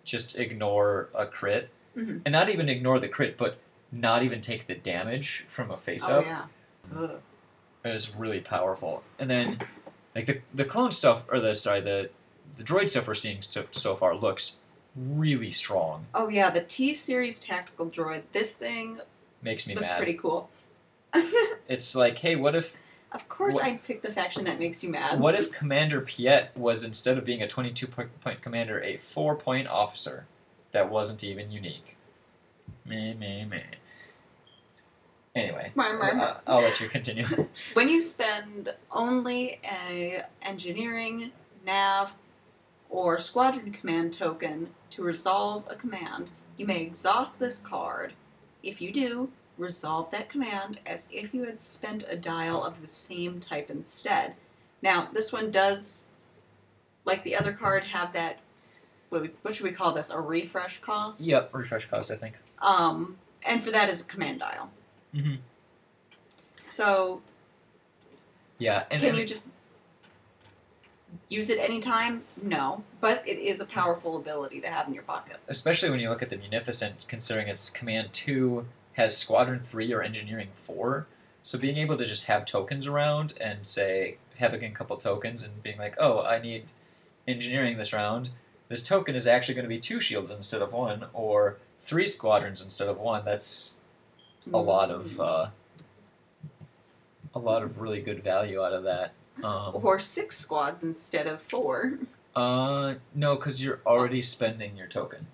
[0.05, 2.23] just ignore a crit, Mhm.
[2.25, 3.59] and not even ignore the crit, but
[3.93, 6.27] not even take the damage from a face oh up.
[6.27, 6.45] yeah.
[6.97, 7.21] Ugh.
[7.85, 9.03] Is really powerful.
[9.19, 9.59] And then,
[10.15, 12.11] like the the clone stuff, or the sorry, the
[12.57, 14.61] the droid stuff we're seeing so, so far looks
[14.97, 16.07] really strong.
[16.15, 18.23] Oh yeah, the T series tactical droid.
[18.33, 19.01] This thing
[19.43, 19.97] Makes me looks mad.
[19.97, 20.51] pretty cool.
[21.69, 22.77] It's like, hey, what if
[23.13, 25.21] Of course, What- I'd pick the faction that makes you mad.
[25.21, 28.97] what if Commander Piet was instead of being a twenty two point, point commander, a
[28.97, 30.27] four point officer
[30.73, 31.97] that wasn't even unique?
[32.85, 33.63] Meh meh meh.
[35.35, 36.21] Anyway, meh, meh.
[36.23, 37.25] uh, I'll let you continue.
[37.75, 41.31] When you spend only a engineering,
[41.65, 42.15] nav,
[42.89, 48.15] or squadron command token to resolve a command, you may exhaust this card.
[48.65, 52.89] If you do, resolve that command as if you had spent a dial of the
[52.89, 54.35] same type instead.
[54.83, 56.09] Now, this one does,
[57.05, 58.41] like the other card, have that.
[59.11, 60.11] What, we- what should we call this?
[60.11, 61.25] A refresh cost.
[61.25, 62.35] yep, refresh cost, I think.
[62.61, 64.71] Um, and for that is a command dial.
[65.15, 65.35] Hmm
[66.69, 67.23] So
[68.59, 69.51] Yeah, and, Can and you just
[71.29, 72.23] use it anytime?
[72.43, 75.39] No, but it is a powerful ability to have in your pocket.
[75.49, 80.03] especially when you look at the Munificent, considering its Command 2 has Squadron 3 or
[80.03, 81.07] Engineering 4.
[81.43, 85.63] So being able to just have tokens around and say, having a couple tokens and
[85.63, 86.65] being like, oh, I need
[87.27, 88.31] engineering this round,
[88.69, 92.63] this token is actually going to be two shields instead of one, or three squadrons
[92.63, 93.25] instead of one.
[93.25, 93.80] That's
[94.53, 95.49] a lot of uh,
[97.35, 99.13] a lot of really good value out of that.
[99.43, 101.99] Um, or six squads instead of four.
[102.35, 105.27] Uh, no, because you're already spending your token.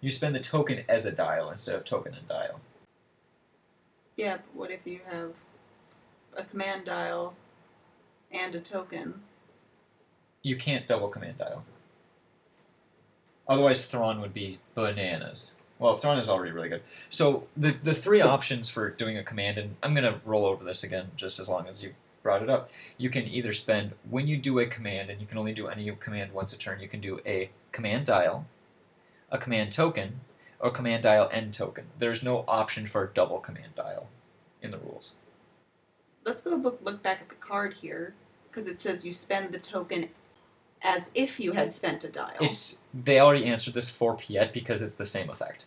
[0.00, 2.60] You spend the token as a dial instead of token and dial.
[4.16, 5.32] Yeah, but what if you have
[6.36, 7.34] a command dial
[8.30, 9.22] and a token?
[10.42, 11.64] You can't double command dial.
[13.48, 15.54] Otherwise, Thrawn would be bananas.
[15.80, 16.82] Well, Thrawn is already really good.
[17.08, 20.84] So the the three options for doing a command, and I'm gonna roll over this
[20.84, 22.68] again just as long as you brought it up.
[22.98, 25.90] You can either spend when you do a command, and you can only do any
[25.92, 26.80] command once a turn.
[26.80, 28.44] You can do a command dial,
[29.30, 30.20] a command token,
[30.60, 31.86] or command dial end token.
[31.98, 34.08] There's no option for a double command dial
[34.60, 35.14] in the rules.
[36.26, 38.12] Let's go look, look back at the card here
[38.50, 40.10] because it says you spend the token
[40.82, 42.36] as if you had spent a dial.
[42.40, 45.66] It's they already answered this for Piet because it's the same effect.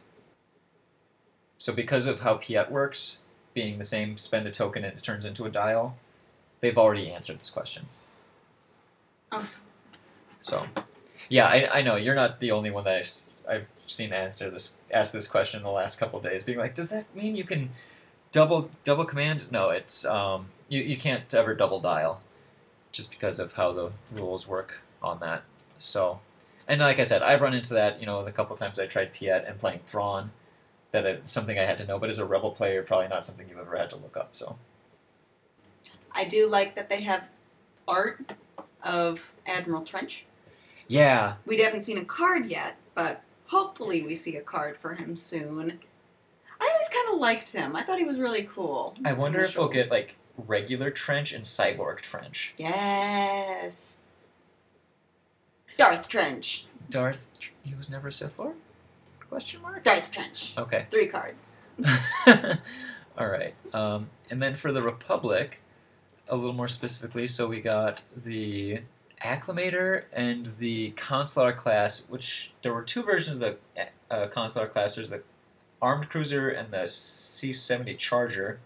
[1.64, 3.20] So because of how Piet works,
[3.54, 5.96] being the same spend a token and it turns into a dial,
[6.60, 7.86] they've already answered this question.
[9.32, 9.50] Oh.
[10.42, 10.66] So,
[11.30, 14.76] yeah, I, I know you're not the only one that I've, I've seen answer this
[14.92, 17.70] ask this question in the last couple days, being like, does that mean you can
[18.34, 19.50] double double command?
[19.50, 22.20] No, it's um you, you can't ever double dial,
[22.92, 25.44] just because of how the rules work on that.
[25.80, 26.20] So,
[26.68, 28.02] and like I said, I've run into that.
[28.02, 30.32] You know, the couple times I tried Piet and playing Thrawn,
[30.94, 32.00] that it's something I had to know.
[32.00, 34.30] But as a Rebel player, probably not something you've ever had to look up.
[34.32, 34.58] So,
[36.14, 37.26] I do like that they have
[37.88, 38.34] art
[38.82, 40.26] of Admiral Trench.
[40.88, 45.16] yeah, We haven't seen a card yet, but hopefully we see a card for him
[45.18, 45.80] soon.
[46.62, 47.76] I always kind of liked him.
[47.76, 48.96] I thought he was really cool.
[49.04, 52.54] I wonder if we'll get like regular Trench and Cyborg Trench.
[52.58, 54.00] Yes.
[55.76, 56.68] Darth Trench.
[56.90, 57.28] Darth,
[57.64, 58.56] he was never a Sith Lord?
[59.34, 59.84] Question mark.
[59.84, 60.54] Darth Trench.
[60.60, 60.86] Okay.
[60.92, 61.58] Three cards.
[63.18, 63.56] All right.
[63.74, 65.64] Um, and then for the Republic,
[66.28, 68.82] a little more specifically, so we got the
[69.24, 74.98] Acclamator and the Consular class, which there were two versions of the uh, Consular class.
[74.98, 75.24] There's the
[75.82, 78.60] Armed Cruiser and the C-70 Charger,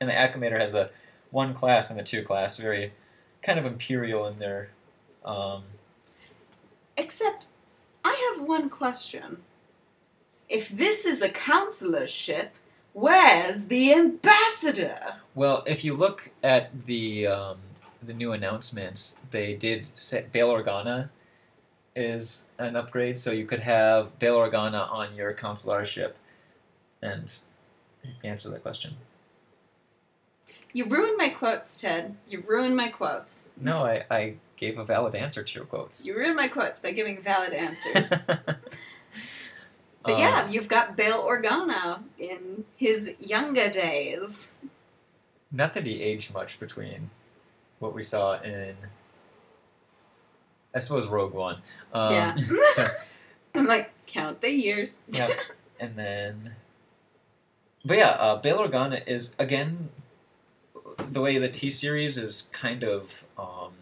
[0.00, 0.90] and the Acclamator has the
[1.30, 2.94] one class and the two class, very
[3.42, 4.70] kind of imperial in their.
[5.26, 5.64] Um,
[6.96, 7.48] Except,
[8.02, 9.42] I have one question.
[10.48, 12.54] If this is a counselor's ship,
[12.92, 15.16] where's the ambassador?
[15.34, 17.58] Well, if you look at the um,
[18.02, 21.10] the new announcements, they did say Bail Organa
[21.94, 26.16] is an upgrade, so you could have Bail Organa on your consular ship
[27.02, 27.32] and
[28.24, 28.96] answer that question.
[30.72, 32.14] You ruined my quotes, Ted.
[32.28, 33.50] You ruined my quotes.
[33.60, 36.06] No, I, I gave a valid answer to your quotes.
[36.06, 38.12] You ruined my quotes by giving valid answers.
[40.08, 44.54] But Um, yeah, you've got Bail Organa in his younger days.
[45.52, 47.10] not that he aged much between
[47.78, 48.74] what we saw in,
[50.74, 51.62] I suppose, Rogue One.
[51.92, 52.36] Um, Yeah.
[52.74, 52.90] so-
[53.54, 55.00] I'm like, count the years.
[55.08, 55.28] Yeah,
[55.80, 56.52] and then,
[57.84, 59.90] but yeah, uh, Bail Organa is again
[60.98, 63.72] the way the T series is kind of um,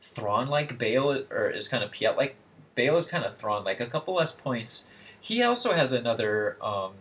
[0.00, 2.36] Thrawn like Bail, or is kind of Piet like
[2.74, 4.90] Bail is kind of Thrawn like a couple less points.
[5.22, 6.94] He also has another um,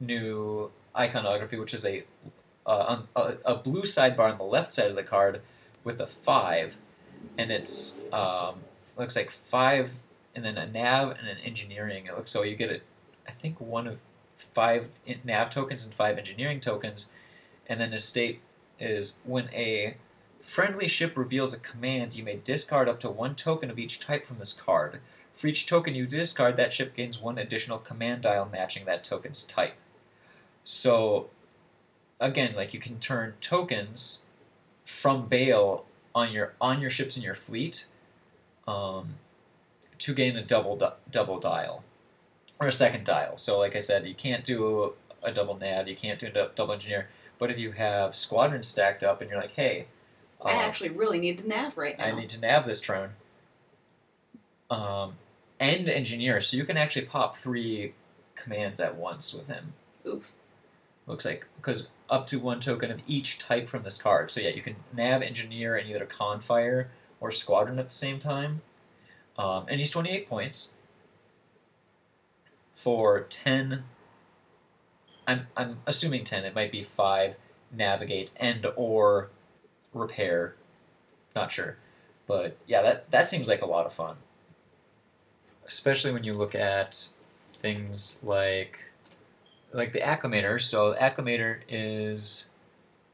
[0.00, 2.02] new iconography, which is a,
[2.66, 5.40] uh, a a blue sidebar on the left side of the card
[5.84, 6.78] with a five,
[7.38, 8.56] and it's um,
[8.96, 9.94] looks like five
[10.34, 12.06] and then a nav and an engineering.
[12.06, 12.80] It looks so you get a,
[13.28, 14.00] I think one of
[14.36, 14.88] five
[15.22, 17.14] nav tokens and five engineering tokens,
[17.68, 18.40] and then a state
[18.80, 19.96] is when a
[20.42, 24.26] friendly ship reveals a command, you may discard up to one token of each type
[24.26, 24.98] from this card.
[25.38, 29.44] For each token you discard, that ship gains one additional command dial matching that token's
[29.44, 29.74] type.
[30.64, 31.30] So,
[32.18, 34.26] again, like you can turn tokens
[34.84, 37.86] from Bail on your on your ships in your fleet.
[38.66, 39.14] Um,
[39.98, 41.84] to gain a double di- double dial
[42.60, 43.38] or a second dial.
[43.38, 46.50] So, like I said, you can't do a, double nav, you can't do a dou-
[46.56, 47.08] double engineer.
[47.38, 49.86] But if you have squadrons stacked up and you're like, hey,
[50.42, 52.04] I uh, actually really need to nav right now.
[52.06, 53.10] I need to nav this drone.
[54.70, 55.14] um,
[55.60, 57.94] and engineer, so you can actually pop three
[58.36, 59.74] commands at once with him.
[60.06, 60.32] Oof.
[61.06, 64.30] Looks like because up to one token of each type from this card.
[64.30, 66.90] So yeah, you can nav, engineer, and either a confire
[67.20, 68.62] or squadron at the same time.
[69.36, 70.74] Um, and he's 28 points
[72.74, 73.84] for 10.
[75.26, 76.44] I'm, I'm assuming 10.
[76.44, 77.36] It might be 5
[77.70, 79.30] navigate and or
[79.92, 80.54] repair.
[81.36, 81.76] Not sure.
[82.26, 84.16] But yeah, that, that seems like a lot of fun.
[85.68, 87.08] Especially when you look at
[87.60, 88.90] things like
[89.72, 90.60] like the acclamator.
[90.60, 92.48] So the acclamator is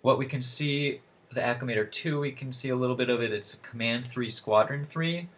[0.03, 1.01] what we can see.
[1.33, 3.33] The acclamator two, we can see a little bit of it.
[3.33, 5.29] It's a command three, squadron three.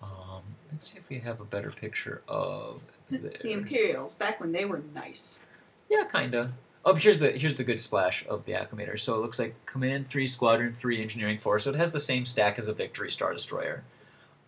[0.00, 2.80] Um, let's see if we have a better picture of
[3.10, 5.48] The the Imperials, back when they were nice.
[5.88, 6.52] yeah, kinda.
[6.84, 8.98] Oh, here's the here's the good splash of the acclamator.
[8.98, 11.58] So it looks like command three, squadron three, engineering four.
[11.58, 13.82] So it has the same stack as a victory star destroyer.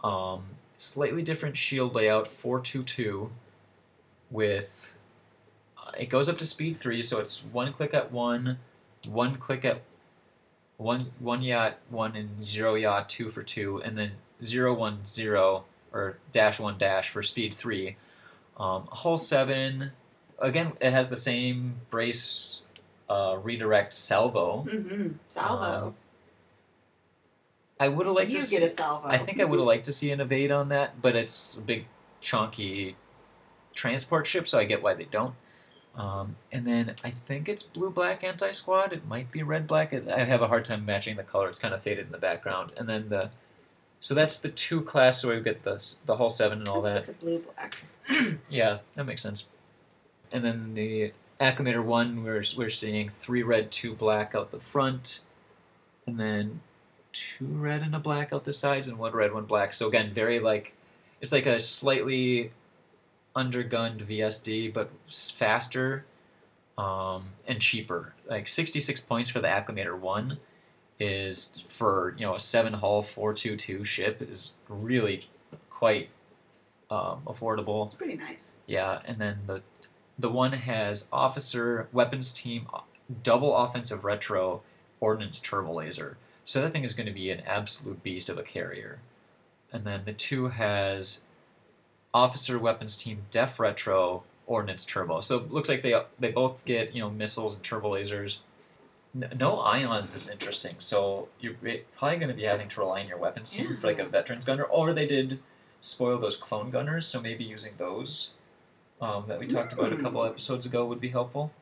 [0.04, 0.44] Um,
[0.82, 3.30] slightly different shield layout, four two two,
[4.30, 4.94] with
[5.78, 8.58] uh, it goes up to speed three, so it's one click at one,
[9.06, 9.82] one click at
[10.76, 15.64] one one yacht, one and zero yacht, two for two, and then zero one zero
[15.92, 17.94] or dash one dash for speed three.
[18.56, 19.92] Um, hull seven,
[20.38, 22.62] again, it has the same brace
[23.08, 24.66] uh, redirect salvo.
[24.68, 25.08] Mm-hmm.
[25.28, 25.86] Salvo.
[25.86, 25.94] Um,
[27.82, 29.08] I would have liked you to get see, a salvo.
[29.08, 31.62] I think I would have liked to see an evade on that, but it's a
[31.62, 31.86] big
[32.20, 32.94] chunky
[33.74, 35.34] transport ship, so I get why they don't.
[35.96, 38.92] Um, and then I think it's blue black anti squad.
[38.92, 39.92] It might be red black.
[39.92, 41.48] I have a hard time matching the color.
[41.48, 42.70] It's kind of faded in the background.
[42.76, 43.30] And then the
[43.98, 45.20] so that's the two class.
[45.20, 46.98] So we get the the hull seven and all that.
[46.98, 47.82] It's a blue black.
[48.48, 49.46] Yeah, that makes sense.
[50.30, 55.20] And then the acclamator one, we're we're seeing three red, two black out the front,
[56.06, 56.60] and then
[57.12, 59.72] two red and a black out the sides, and one red, one black.
[59.74, 60.74] So again, very like
[61.20, 62.52] it's like a slightly
[63.34, 66.04] undergunned VSD, but faster
[66.76, 68.14] um, and cheaper.
[68.28, 70.38] Like sixty six points for the acclamator one
[70.98, 75.22] is for you know a seven hull four two two ship is really
[75.70, 76.08] quite
[76.90, 77.86] um, affordable.
[77.86, 78.52] It's pretty nice.
[78.66, 79.62] Yeah, and then the
[80.18, 82.66] the one has officer weapons team
[83.22, 84.62] double offensive retro
[85.00, 86.16] ordnance turbo laser.
[86.44, 88.98] So that thing is going to be an absolute beast of a carrier.
[89.72, 91.24] And then the two has
[92.12, 95.20] officer weapons team def retro ordnance turbo.
[95.20, 98.38] So it looks like they they both get you know missiles and turbo lasers.
[99.14, 100.76] No ions is interesting.
[100.78, 103.98] So you're probably going to be having to rely on your weapons team for like
[103.98, 105.38] a veterans gunner, or they did
[105.80, 107.06] spoil those clone gunners.
[107.06, 108.34] So maybe using those
[109.00, 110.30] um, that we talked about a couple Mm.
[110.30, 111.52] episodes ago would be helpful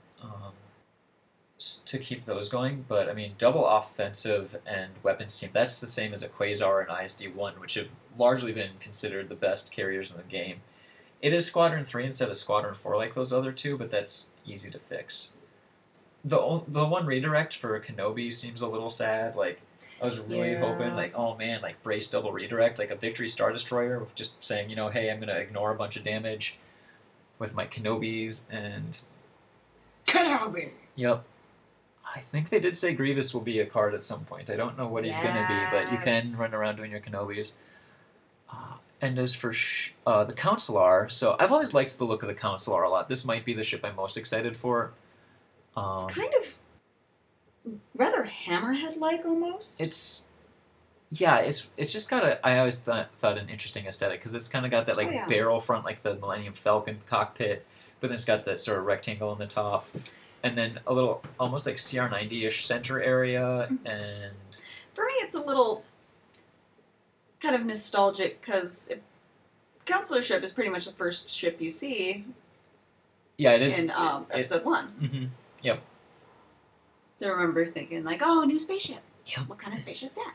[1.87, 2.85] to keep those going.
[2.89, 7.05] But I mean, double offensive and weapons team, that's the same as a Quasar and
[7.05, 10.61] ISD 1, which have largely been considered the best carriers in the game.
[11.23, 14.71] It is Squadron 3 instead of Squadron 4 like those other two, but that's easy
[14.71, 15.35] to fix.
[16.25, 19.37] The, the one redirect for Kenobi seems a little sad.
[19.37, 19.61] Like,
[20.01, 20.61] I was really Yeah.
[20.61, 24.71] hoping, like, oh man, like brace double redirect, like a Victory Star Destroyer, just saying,
[24.71, 26.59] you know, hey, I'm gonna ignore a bunch of damage
[27.39, 29.01] with my Kenobis, and
[30.07, 30.71] Kenobi.
[30.97, 31.23] yep.
[32.15, 34.51] I think they did say Grievous will be a card at some point.
[34.51, 37.53] I don't know what he's gonna be, but you can run around doing your Kenobis.
[38.53, 42.29] Uh, and as for sh- uh, the Consular, so I've always liked the look of
[42.29, 43.09] the Consular a lot.
[43.09, 44.93] This might be the ship I'm most excited for.
[45.77, 46.59] Um, It's kind of
[47.95, 49.81] rather hammerhead like almost.
[49.81, 50.31] it's
[51.11, 54.49] yeah it's it's just got a i always thought thought an interesting aesthetic because it's
[54.49, 55.27] kind of got that like Oh, yeah.
[55.29, 57.67] barrel front like the millennium falcon cockpit
[58.01, 59.87] but then it's got that sort of rectangle on the top
[60.43, 63.87] and then a little almost like cr90ish center area Mm-hmm.
[63.87, 64.33] and
[64.95, 65.85] For me, it's a little
[67.41, 68.93] kind of nostalgic because
[69.87, 72.25] Consular ship is pretty much the first ship you see
[73.39, 74.87] yeah it is in um, it- episode one.
[75.01, 75.25] hmm
[75.63, 75.81] yep
[77.19, 79.01] So I remember thinking like, oh, new spaceship.
[79.27, 79.49] Yep.
[79.49, 80.35] What kind of spaceship that?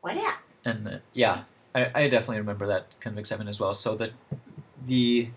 [0.00, 0.38] What at?
[0.64, 4.10] and the, yeah I, I definitely remember that kind of excitement as well so the
[4.86, 5.30] the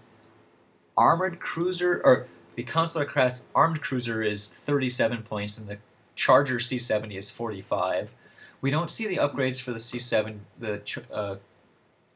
[0.98, 5.78] armored cruiser or the consular class armed cruiser is 37 points and the
[6.16, 8.14] charger c70 is 45
[8.62, 11.36] we don't see the upgrades for the c7 the uh,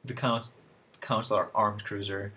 [0.05, 0.53] the cons-
[1.01, 2.31] consular armed cruiser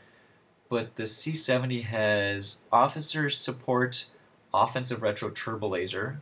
[0.69, 4.07] but the c70 has officer support
[4.55, 6.21] offensive retro turbo laser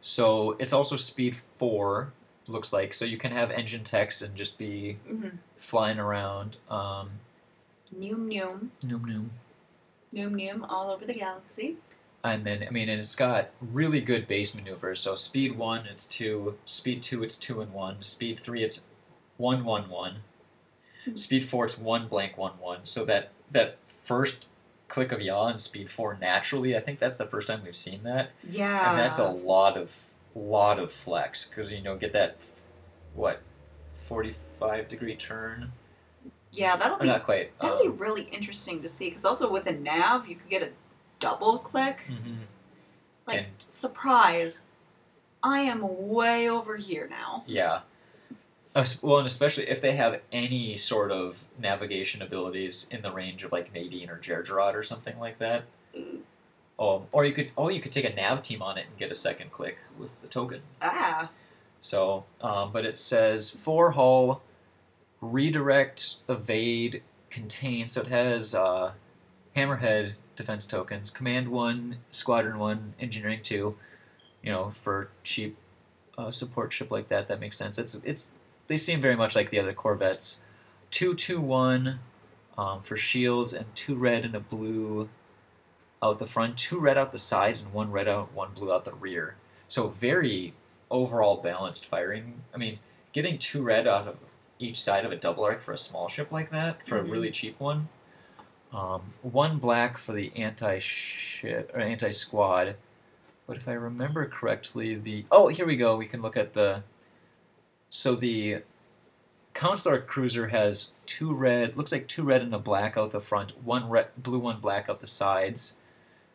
[0.00, 2.12] so it's also speed 4
[2.46, 5.36] looks like so you can have engine techs and just be Mm-hmm.
[5.56, 7.10] flying around um
[7.96, 8.68] Noom noom.
[8.84, 9.28] noom noom
[10.14, 11.76] Noom noom all over the galaxy.
[12.24, 15.00] and then I mean, and it's got really good base maneuvers.
[15.00, 16.58] So speed one, it's two.
[16.64, 18.02] Speed two, it's two and one.
[18.02, 18.88] Speed three, it's
[19.36, 20.16] one one one.
[21.04, 21.14] Hmm.
[21.16, 22.84] Speed four, it's one blank one one.
[22.84, 24.46] So that that first
[24.88, 28.02] click of yaw in speed four naturally, I think that's the first time we've seen
[28.02, 28.90] that, Yeah.
[28.90, 32.36] and that's a lot of lot of flex because you know get that
[33.14, 33.40] what
[33.94, 35.72] forty five degree turn
[36.52, 37.58] yeah, that'll or be not quite.
[37.60, 40.62] that'll be Um, really interesting to see because also with a nav you could get
[40.62, 40.70] a
[41.18, 41.98] double click.
[42.08, 42.38] mhm.
[43.26, 44.64] Like And- surprise,
[45.42, 47.44] I am way over here now.
[47.46, 47.80] Yeah.
[49.02, 53.50] Well, and especially if they have any sort of navigation abilities in the range of
[53.52, 55.64] like Madine or Jerjerrod or something like that.
[55.96, 56.22] Ooh.
[56.78, 59.10] Um, or you could, oh, you could take a nav team on it and get
[59.10, 60.62] a second click with the token.
[60.80, 61.30] Ah,
[61.80, 64.40] So, um, but it says four hull,
[65.20, 67.88] redirect, evade, contain.
[67.88, 68.92] So it has uh,
[69.56, 73.76] hammerhead defense tokens, command one, squadron one, engineering two.
[74.42, 75.56] You know, for cheap
[76.16, 77.78] uh, support ship like that, that makes sense.
[77.78, 78.30] It's it's
[78.66, 80.44] they seem very much like the other Corvettes.
[80.90, 82.00] Two two one
[82.56, 85.08] um, for shields and two red and a blue
[86.02, 88.84] out the front, two red out the sides, and one red out, one blue out
[88.84, 89.36] the rear.
[89.68, 90.54] So very
[90.90, 92.42] overall balanced firing.
[92.54, 92.78] I mean,
[93.12, 94.16] getting two red out of
[94.60, 97.08] each side of a double arc for a small ship like that for Mhm.
[97.08, 97.88] a really cheap one.
[98.72, 102.76] Um, one black for the anti ship or anti squad.
[103.46, 105.96] But if I remember correctly, the oh here we go.
[105.96, 106.84] We can look at the
[107.88, 108.62] so the
[109.52, 113.64] Consular Cruiser has two red, looks like two red and a black out the front,
[113.64, 115.80] one red, blue, one black out the sides,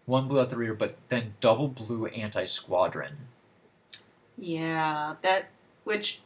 [0.05, 3.29] one blue out the rear, but then double blue anti squadron
[4.37, 5.47] Yeah, that
[5.85, 6.19] which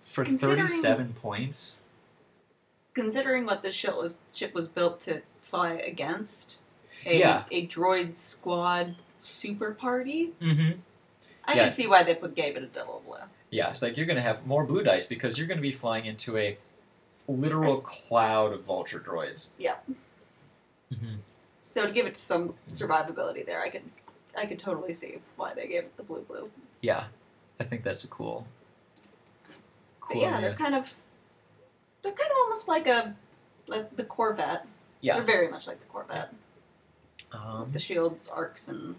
[0.00, 1.82] for Considering- 37 points.
[2.94, 6.62] considering what this ship was ship was built to fly against,
[7.06, 7.44] a Yeah.
[7.50, 10.80] a droid squad super party, Mm-hmm.
[11.44, 11.64] I Yeah.
[11.64, 13.16] can see why they put gave it a double blue.
[13.50, 15.72] Yeah, it's like you're going to have more blue dice because you're going to be
[15.72, 16.58] flying into a
[17.26, 17.84] literal Yes.
[17.86, 19.52] cloud of vulture droids.
[19.58, 19.76] Yeah.
[20.92, 21.16] Mm-hmm.
[21.64, 23.82] So to give it some survivability there, I could
[24.36, 26.50] I could totally see why they gave it the blue blue.
[26.80, 27.08] Yeah,
[27.58, 28.46] I think that's a cool.
[30.14, 30.94] Yeah, they're kind of
[32.02, 33.14] they're kind of almost like a
[33.66, 34.66] like the Corvette.
[35.00, 35.14] Yeah.
[35.16, 36.32] They're very much like the Corvette.
[37.32, 38.96] Um, The shields, arcs, and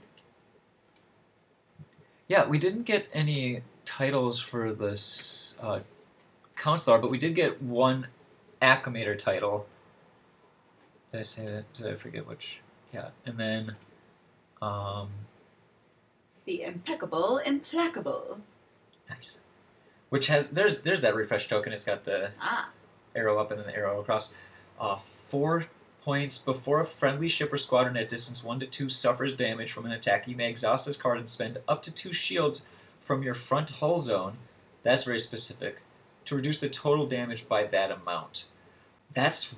[2.28, 5.80] Yeah, we didn't get any titles for this uh,
[6.55, 8.07] consular, but we did get one
[8.62, 9.66] acclamator title.
[11.12, 11.74] Did I say that?
[11.74, 12.62] Did I forget which?
[12.93, 13.76] Yeah, and then,
[14.62, 15.10] um,
[16.45, 18.41] the impeccable, implacable.
[19.10, 19.41] nice.
[20.10, 21.72] Which has there's there's that refresh token.
[21.74, 22.70] It's got the Ah,
[23.16, 24.34] arrow up and then the arrow across.
[24.80, 25.66] Uh, four
[26.03, 29.86] points before a friendly ship or squadron at distance one to two suffers damage from
[29.86, 30.28] an attack.
[30.28, 32.66] You may exhaust this card and spend up to two shields
[33.01, 34.38] from your front hull zone.
[34.84, 35.82] That's very specific.
[36.26, 38.45] To reduce the total damage by that amount.
[39.12, 39.57] That's,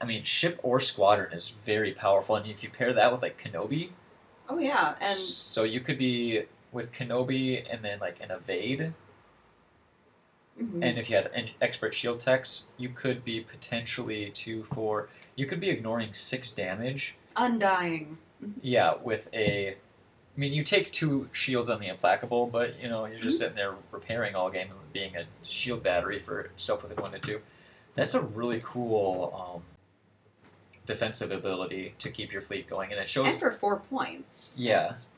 [0.00, 3.36] I mean, ship or squadron is very powerful, and if you pair that with like
[3.42, 3.90] Kenobi,
[4.48, 8.94] oh yeah, and so you could be with Kenobi and then like an evade,
[10.60, 10.82] mhm.
[10.82, 15.08] and if you had an expert shield techs, you could be potentially two, four.
[15.36, 17.16] You could be ignoring six damage.
[17.36, 18.18] undying.
[18.60, 19.70] Yeah, with a.
[19.70, 23.42] I mean, you take two shields on the implacable, but you know you're just Mm-hmm.
[23.42, 27.18] sitting there repairing all game and being a shield battery for stuff within one to
[27.18, 27.40] two.
[27.94, 29.62] That's a really cool um,
[30.86, 33.28] defensive ability to keep your fleet going, and it shows.
[33.32, 34.58] And for four points.
[34.60, 34.78] Yeah.
[34.78, 35.10] That's-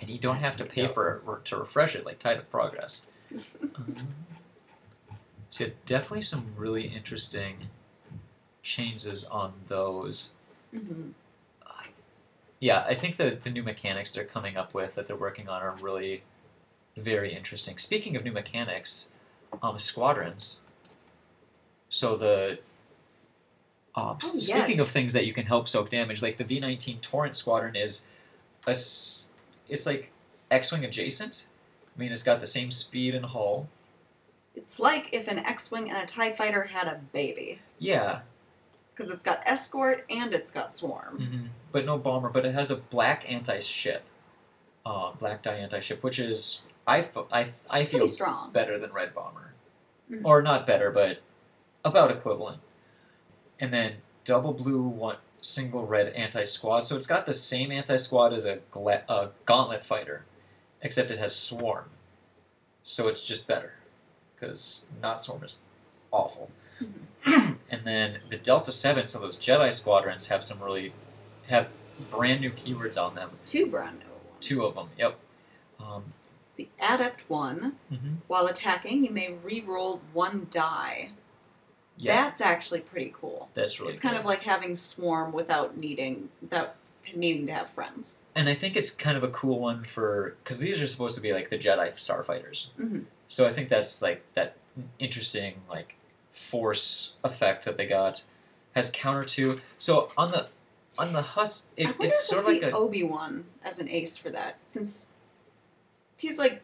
[0.00, 3.08] and you don't have to pay for it to refresh it like Tide of Progress.
[3.74, 3.94] Um,
[5.50, 7.68] so yeah, definitely some really interesting
[8.62, 10.30] changes on those.
[10.74, 11.12] mhm.
[12.60, 15.62] Yeah, I think the the new mechanics they're coming up with that they're working on
[15.62, 16.22] are really
[16.96, 17.78] very interesting.
[17.78, 19.10] Speaking of new mechanics,
[19.62, 20.62] um, squadrons.
[21.88, 22.58] So the
[23.94, 24.80] um, Oh, speaking yes.
[24.80, 28.08] of things that you can help soak damage, like the V nineteen Torrent Squadron is
[28.66, 30.10] a it's like
[30.50, 31.46] X wing adjacent.
[31.98, 33.68] I mean, it's got the same speed and hull.
[34.54, 38.20] It's like if an X-wing and a Tie Fighter had a baby, Yeah,
[38.94, 41.18] because it's got escort and it's got swarm.
[41.20, 42.28] hmm but no bomber.
[42.30, 44.02] But it has a black anti ship,
[44.86, 47.06] uh, black die anti ship, which is I
[47.74, 48.52] It's feel strong.
[48.52, 49.52] better than red bomber,
[50.10, 50.22] Mhm.
[50.24, 51.20] or not better, but
[51.84, 52.60] about equivalent.
[53.60, 56.82] And then double blue one single red anti squad.
[56.86, 60.24] So it's got the same anti squad as a, gla- a gauntlet fighter,
[60.82, 61.86] except it has swarm.
[62.82, 63.74] So it's just better
[64.34, 65.56] because not swarm is
[66.10, 66.50] awful.
[67.26, 70.92] and then the Delta Seven, so those Jedi squadrons have some really
[71.48, 71.68] have
[72.10, 73.30] brand new keywords on them.
[73.44, 74.24] Two brand new ones.
[74.40, 74.88] Two of them.
[74.96, 75.18] Yep.
[75.80, 76.04] Um,
[76.56, 78.16] The Adept one, mhm.
[78.28, 81.10] while attacking, you may re-roll one die.
[81.96, 83.48] Yeah, That's actually pretty cool.
[83.54, 83.92] that's really.
[83.92, 86.76] it's kind of like having swarm without needing without
[87.14, 88.18] needing to have friends.
[88.34, 91.20] and I think it's kind of a cool one for because these are supposed to
[91.22, 92.68] be like the Jedi starfighters.
[92.78, 93.04] Mhm.
[93.28, 94.56] So I think that's like that
[94.98, 95.96] interesting like
[96.30, 98.24] force effect that they got
[98.74, 99.60] has counter to.
[99.78, 100.48] So on the
[100.98, 103.88] on the Hus, I it, it's sort of see like a Obi Wan as an
[103.88, 105.10] ace for that, since
[106.18, 106.62] he's like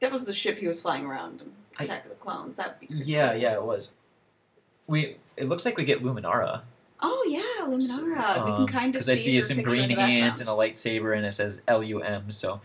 [0.00, 2.58] that was the ship he was flying around in I- Attack of the Clones.
[2.78, 3.40] Pretty yeah cool.
[3.40, 3.94] yeah it was.
[4.86, 6.62] We it looks like we get Luminara
[7.00, 8.44] Oh yeah, Luminara.
[8.44, 11.26] we can kind of because see I see some green hands and a lightsaber and
[11.26, 12.32] it says L U M.
[12.32, 12.60] So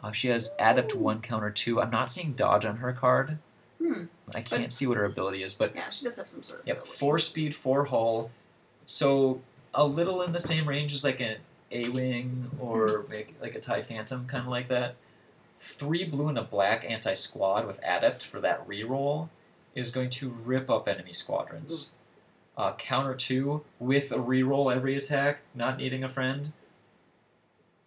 [0.00, 1.80] uh, she has adept one counter two.
[1.80, 3.38] I'm not seeing dodge on her card.
[3.78, 4.04] Hmm.
[4.34, 6.66] I can't see what her ability is, but Yeah, she does have some sort of.
[6.66, 6.96] Yep, ability.
[6.96, 8.30] four speed, four hull.
[8.86, 9.40] So
[9.74, 11.36] a little in the same range as like an
[11.72, 14.94] A wing or make like a Tie Phantom, kind of like that.
[15.58, 19.28] three blue and a black anti squad with adept for that reroll
[19.74, 21.92] is going to rip up enemy squadrons.
[22.56, 26.52] Uh, counter two with a reroll every attack, not needing a friend,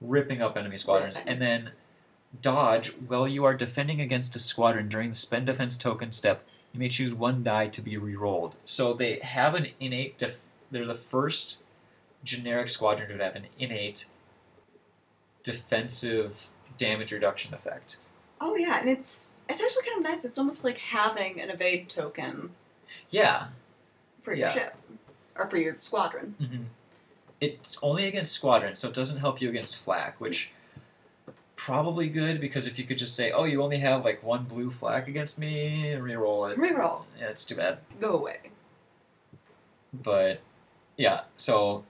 [0.02, 1.72] ripping up enemy squadrons, and then
[2.42, 6.44] dodge while you are defending against a squadron during the spend defense token step.
[6.74, 8.56] You may choose one die to be re-rolled.
[8.66, 10.18] So they have an innate.
[10.18, 10.40] Def-
[10.72, 11.64] they're the first
[12.24, 14.08] generic squadron to have an innate
[15.44, 17.98] defensive damage reduction effect.
[18.42, 20.26] Oh yeah, and it's it's actually kind of nice.
[20.26, 22.50] It's almost like having an evade token
[23.10, 23.48] Yeah.
[24.26, 24.54] For your Yeah.
[24.54, 24.76] ship
[25.38, 26.36] or for your squadron.
[26.42, 26.64] Mm-hmm.
[27.40, 30.52] It's only against squadrons, so it doesn't help you against flak, which
[31.56, 34.72] probably good because if you could just say, "Oh, you only have like one blue
[34.72, 36.58] flak against me," and re-roll it.
[36.58, 37.80] Reroll, Yeah, it's too bad.
[38.00, 38.40] go away.
[39.94, 40.42] But
[40.98, 41.84] yeah, so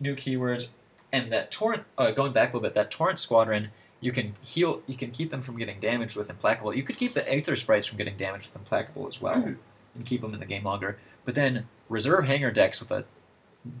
[0.00, 0.70] new keywords
[1.12, 1.84] and that torrent.
[1.98, 3.70] Uh, going back a little bit, that torrent squadron.
[4.00, 4.82] You can heal.
[4.88, 6.74] You can keep them from getting damaged with implacable.
[6.74, 9.58] You could keep the aether sprites from getting damaged with implacable as well, Mhm.
[9.94, 10.98] and keep them in the game longer.
[11.24, 13.04] But then reserve hangar decks with a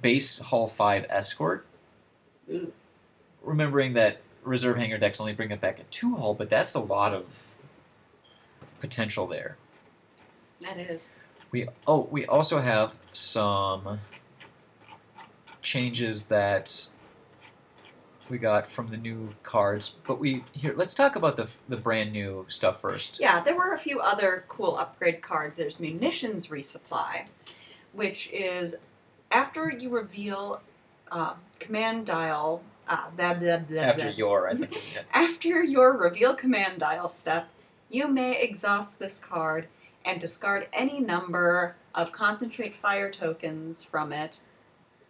[0.02, 1.66] base hull five escort.
[3.42, 6.80] Remembering that reserve hangar decks only bring it back at two hull, but that's a
[6.80, 7.54] lot of
[8.80, 9.56] potential there.
[10.60, 11.14] That is.
[11.50, 13.98] We oh we also have some
[15.62, 16.88] changes that
[18.28, 22.12] we got from the new cards, but we here let's talk about the the brand
[22.12, 23.20] new stuff first.
[23.20, 25.56] Yeah, there were a few other cool upgrade cards.
[25.56, 27.26] There's munitions resupply,
[27.92, 28.78] which is
[29.30, 30.62] after you reveal
[31.10, 32.62] uh, command dial.
[32.88, 34.76] Uh, blah, blah, blah, After your, I think.
[35.14, 37.48] After your reveal command dial step,
[37.88, 39.68] you may exhaust this card
[40.04, 44.42] and discard any number of concentrate fire tokens from it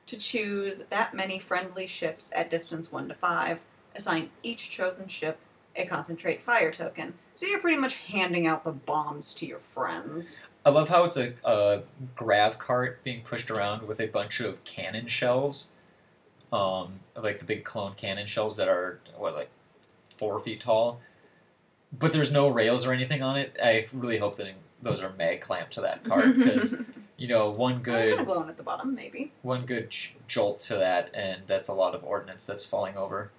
[0.07, 3.61] to choose that many friendly ships at distance 1 to 5.
[3.95, 5.39] Assign each chosen ship
[5.75, 7.15] a concentrate fire token.
[7.35, 10.45] So you're pretty much handing out the bombs to your friends.
[10.65, 11.83] I love how it's a, a
[12.15, 15.73] grav cart being pushed around with a bunch of cannon shells,
[16.53, 19.51] um, like the big clone cannon shells that are what like
[20.17, 21.01] four feet tall,
[21.99, 23.57] but there's no rails or anything on it.
[23.63, 26.77] I really hope that those are mag clamped to that cart because
[27.17, 29.33] you know one Kind of good blown at the bottom, maybe.
[29.43, 33.31] one good j- jolt to that, and that's a lot of ordnance that's falling over.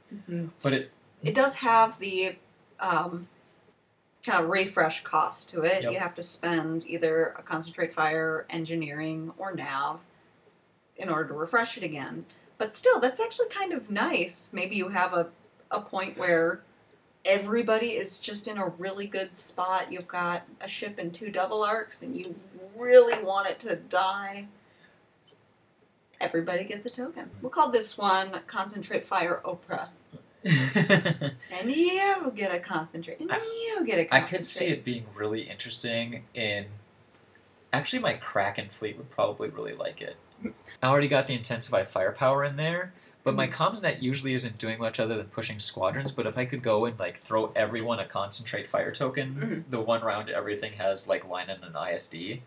[0.62, 0.92] But it
[1.24, 2.36] It does have the
[2.80, 3.28] um,
[4.26, 5.84] kind of refresh cost to it.
[5.84, 5.92] Yep.
[5.92, 10.00] You have to spend either a concentrate fire, engineering, or nav
[10.96, 12.26] in order to refresh it again.
[12.58, 14.54] But still, that's actually kind of nice.
[14.54, 15.28] Maybe you have a,
[15.70, 16.62] a point where
[17.26, 19.92] everybody is just in a really good spot.
[19.92, 22.36] You've got a ship and two double arcs, and you
[22.78, 24.48] really want it to die.
[26.22, 27.32] Everybody gets a token.
[27.42, 29.90] We'll call this one Concentrate Fire Oprah.
[31.52, 33.20] And you get a concentrate.
[33.20, 36.66] And I- you get a I could see it being really interesting in.
[37.72, 40.16] Actually, my Kraken fleet would probably really like it.
[40.82, 43.64] I already got the intensify firepower in there, but my mm-hmm.
[43.64, 46.12] comms net usually isn't doing much other than pushing squadrons.
[46.12, 49.72] But if I could go and like throw everyone a concentrate fire token, mm-hmm.
[49.72, 52.42] the one round everything has like line and an ISD,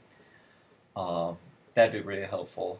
[0.94, 1.38] um,
[1.74, 2.78] that'd be really helpful.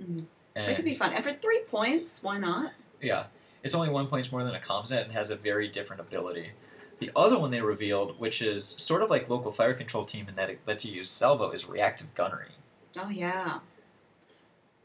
[0.00, 1.12] And It could be fun.
[1.12, 2.72] And for three points, why not?
[3.00, 3.24] yeah,
[3.64, 6.50] it's only one point more than a CommsNet and has a very different ability.
[6.98, 10.36] The other one they revealed, which is sort of like local fire control team and
[10.36, 12.52] that it lets you use salvo, is reactive gunnery.
[12.96, 13.60] Oh, yeah.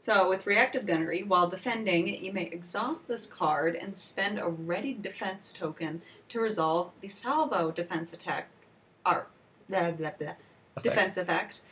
[0.00, 4.94] So, with reactive gunnery, while defending, you may exhaust this card and spend a ready
[4.94, 6.00] defense token
[6.30, 8.48] to resolve the salvo defense attack.
[9.04, 9.26] Or,
[9.68, 10.34] blah, blah, blah.
[10.76, 10.84] Effect.
[10.84, 11.62] defense effect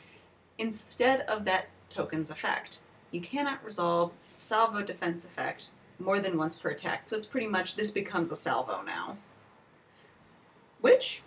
[0.59, 2.80] instead of that token's effect.
[3.11, 7.09] You cannot resolve salvo defense effect more than once per attack.
[7.09, 9.16] So it's pretty much this becomes a salvo now.
[10.80, 11.22] Which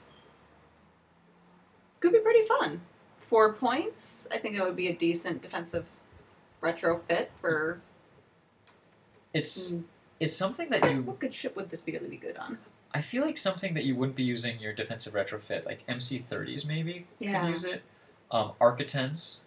[1.99, 2.81] could be pretty fun.
[3.13, 4.27] Four points.
[4.33, 5.85] I think that would be a decent defensive
[6.61, 7.81] retrofit for
[9.33, 9.83] It's Mm.
[10.19, 12.57] it's something that you what good ship would this be really be good on?
[12.93, 17.07] I feel like something that you wouldn't be using your defensive retrofit, like MC30s maybe
[17.19, 17.39] Yeah.
[17.41, 17.83] could use it.
[18.29, 19.37] Um, Arquitens,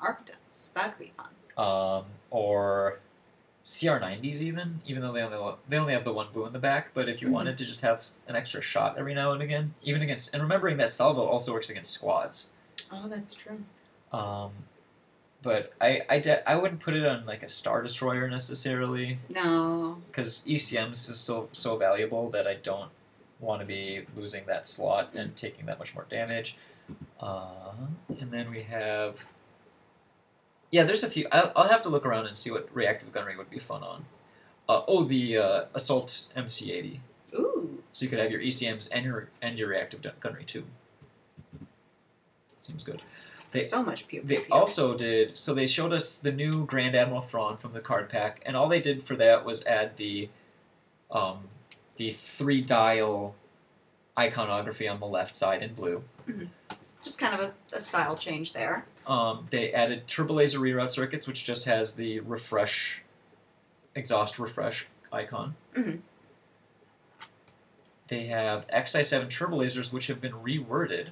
[0.00, 0.68] Architects.
[0.74, 1.28] That could be fun.
[1.56, 2.98] um, or
[3.66, 6.94] CR90s even, even though they only they only have the one blue in the back.
[6.94, 7.32] But if you Mhm.
[7.32, 10.76] wanted to just have an extra shot every now and again, even against and remembering
[10.76, 12.54] that salvo also works against squads.
[12.92, 13.64] Oh, that's true.
[14.12, 14.52] Um,
[15.42, 20.00] but I I, de- I wouldn't put it on like a star destroyer necessarily No.
[20.06, 22.90] because ECMs is so so valuable that I don't
[23.40, 26.56] want to be losing that slot and taking that much more damage.
[27.20, 27.72] Uh,
[28.20, 29.26] and then we have.
[30.70, 31.26] Yeah, there's a few.
[31.32, 34.04] I'll, I'll have to look around and see what reactive gunnery would be fun on.
[34.68, 36.98] Uh, oh, the uh, assault MC80.
[37.34, 37.82] Ooh.
[37.92, 40.64] so you could have your ECMs and your and your reactive gunnery too.
[42.60, 43.02] Seems good.
[43.52, 44.22] They- so much pew.
[44.24, 44.52] They pew.
[44.54, 48.42] also did so they showed us the new Grand Admiral Thrawn from the card pack,
[48.44, 50.28] and all they did for that was add the
[51.10, 51.42] um,
[51.96, 53.34] the three dial
[54.18, 56.02] iconography on the left side in blue.
[57.04, 57.40] just kind of
[57.72, 58.84] a, a style change there.
[59.06, 63.02] Um, they added turbo laser reroute circuits, which just has the refresh
[63.94, 65.54] exhaust refresh icon.
[65.74, 66.00] Mhm.
[68.08, 71.08] They have XI7 turbo lasers, which have been reworded.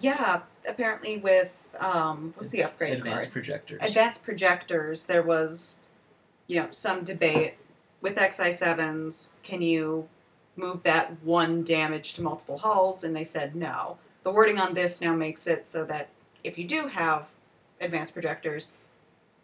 [0.00, 3.32] Yeah, apparently with um, what's the upgrade Advanced card?
[3.32, 3.80] projectors.
[3.82, 5.06] Advanced projectors.
[5.06, 5.80] There was,
[6.46, 7.54] you know, some debate
[8.00, 9.36] with XI sevens.
[9.42, 10.08] Can you
[10.56, 13.02] move that one damage to multiple hulls?
[13.04, 13.98] And they said no.
[14.24, 16.08] The wording on this now makes it so that
[16.44, 17.26] if you do have
[17.80, 18.72] advanced projectors,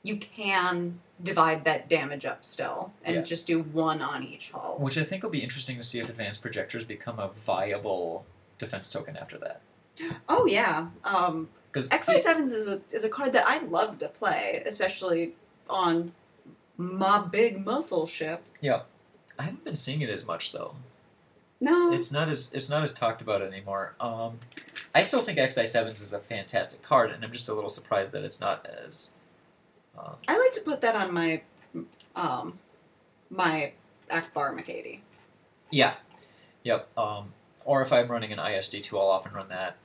[0.02, 3.22] you can divide that damage up still and Yeah.
[3.22, 4.76] just do one on each hull.
[4.78, 8.26] Which I think will be interesting to see if advanced projectors become a viable
[8.58, 9.60] defense token after that.
[10.28, 10.88] Oh yeah.
[11.04, 15.34] Um, Because XI sevens is a is a card that I love to play, especially
[15.70, 16.12] on
[16.76, 18.42] my big muscle ship.
[18.60, 18.82] Yeah,
[19.38, 20.74] I haven't been seeing it as much though.
[21.60, 23.94] No, It's not as it's not as talked about anymore.
[24.00, 24.38] Um,
[24.94, 28.12] I still think XI sevens is a fantastic card, and I'm just a little surprised
[28.12, 29.16] that it's not as.
[29.98, 31.42] Um, I like to put that on my
[32.16, 32.58] um
[33.30, 33.72] my
[34.10, 35.00] Ackbar MC80.
[35.70, 35.94] yeah,
[36.64, 36.88] yep.
[36.98, 37.32] Um,
[37.64, 39.76] or if I'm running an ISD two, I'll often run that.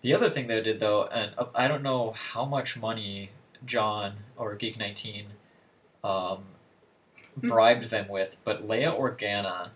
[0.00, 3.30] The other thing that I did though, and uh, I don't know how much money
[3.66, 5.26] John or Geek nineteen
[6.04, 6.44] um,
[7.36, 9.70] bribed them with, but Leia Organa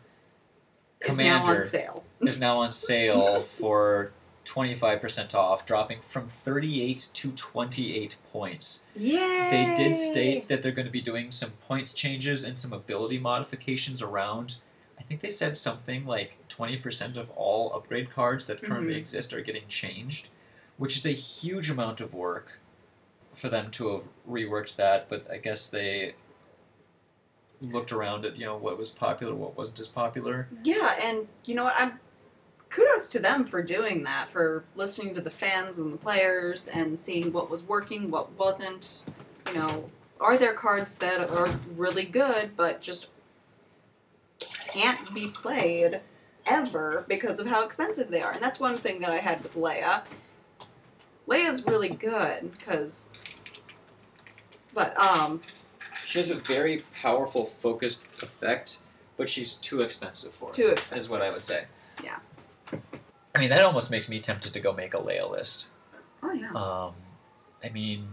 [1.06, 2.04] Is now on Commander sale.
[2.20, 4.12] is now on sale for
[4.44, 8.88] 25% off, dropping from 38 to 28 points.
[8.96, 9.48] Yay!
[9.50, 13.18] They did state that they're going to be doing some points changes and some ability
[13.18, 14.56] modifications around.
[14.98, 18.98] I think they said something like 20% of all upgrade cards that currently Mhm.
[18.98, 20.28] exist are getting changed,
[20.76, 22.58] which is a huge amount of work
[23.32, 26.14] for them to have reworked that, but I guess they
[27.62, 30.48] looked around at, you know, what was popular, what wasn't as popular.
[30.64, 31.74] Yeah, and you know what?
[31.78, 32.00] I'm
[32.70, 36.98] kudos to them for doing that, for listening to the fans and the players and
[36.98, 39.04] seeing what was working, what wasn't.
[39.48, 39.84] You know,
[40.20, 43.10] are there cards that are really good but just
[44.72, 46.00] can't be played
[46.46, 48.32] ever because of how expensive they are?
[48.32, 50.02] And that's one thing that I had with Leia.
[51.28, 53.10] Leia's really good because,
[54.74, 55.40] but um,
[56.12, 58.80] She has a very powerful, focused effect,
[59.16, 60.52] but she's too expensive for it.
[60.52, 60.98] too expensive.
[61.06, 61.64] Is what I would say.
[62.04, 62.18] Yeah.
[63.34, 65.68] I mean, that almost makes me tempted to go make a Leia list.
[66.22, 66.50] Oh yeah.
[66.52, 66.92] Um,
[67.64, 68.08] I mean,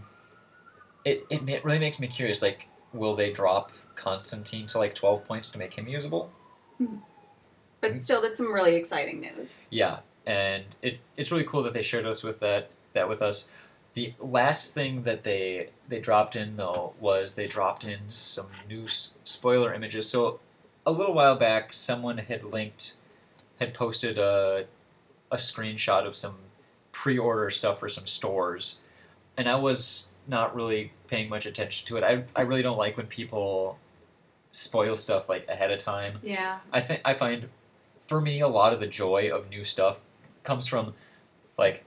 [1.04, 2.42] it, it ma- really makes me curious.
[2.42, 6.32] Like, will they drop Constantine to like 12 points to make him usable?
[7.82, 9.64] But still, that's some really exciting news.
[9.70, 13.50] Yeah, and it, it's really cool that they shared us with that that with us.
[14.00, 18.86] The last thing that they they dropped in though was they dropped in some new
[18.86, 20.10] s- spoiler images.
[20.10, 20.40] So
[20.86, 22.96] a little while back, someone had linked
[23.60, 24.66] had posted a
[25.32, 26.38] a screenshot of some
[26.94, 28.84] pre-order stuff for some stores,
[29.36, 32.04] and I was not really paying much attention to it.
[32.06, 33.78] I I really don't like when people
[34.52, 36.20] spoil stuff like ahead of time.
[36.24, 36.60] Yeah.
[36.72, 37.50] I think I find
[38.08, 40.00] for me a lot of the joy of new stuff
[40.44, 40.94] comes from
[41.58, 41.84] like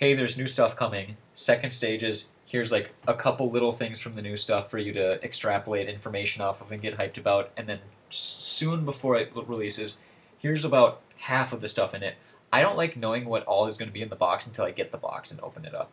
[0.00, 4.14] hey there's new stuff coming second stage is here's like a couple little things from
[4.14, 7.68] the new stuff for you to extrapolate information off of and get hyped about and
[7.68, 7.78] then
[8.08, 10.00] soon before it releases
[10.38, 12.14] here's about half of the stuff in it
[12.52, 14.70] i don't like knowing what all is going to be in the box until i
[14.70, 15.90] get the box and open it up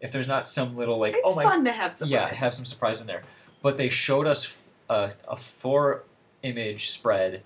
[0.00, 2.10] if there's not some little like It's oh my fun to have surprise.
[2.12, 3.24] yeah, have some surprise in there.
[3.62, 4.56] But they showed us
[4.88, 6.04] a, a four
[6.44, 7.42] image spread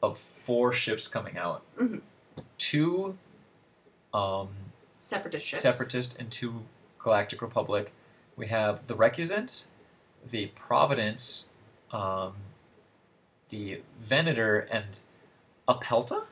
[0.00, 1.64] of four ships coming out.
[1.76, 2.02] Mhm.
[2.56, 3.18] Two
[4.14, 4.50] um,
[5.02, 5.62] separatist ships.
[5.62, 6.62] Separatist and two
[6.98, 7.92] Galactic Republic.
[8.36, 9.64] We have the Recusant,
[10.28, 11.52] the Providence,
[11.92, 12.34] um,
[13.48, 14.98] the Venator, and
[15.66, 16.24] a Pelta?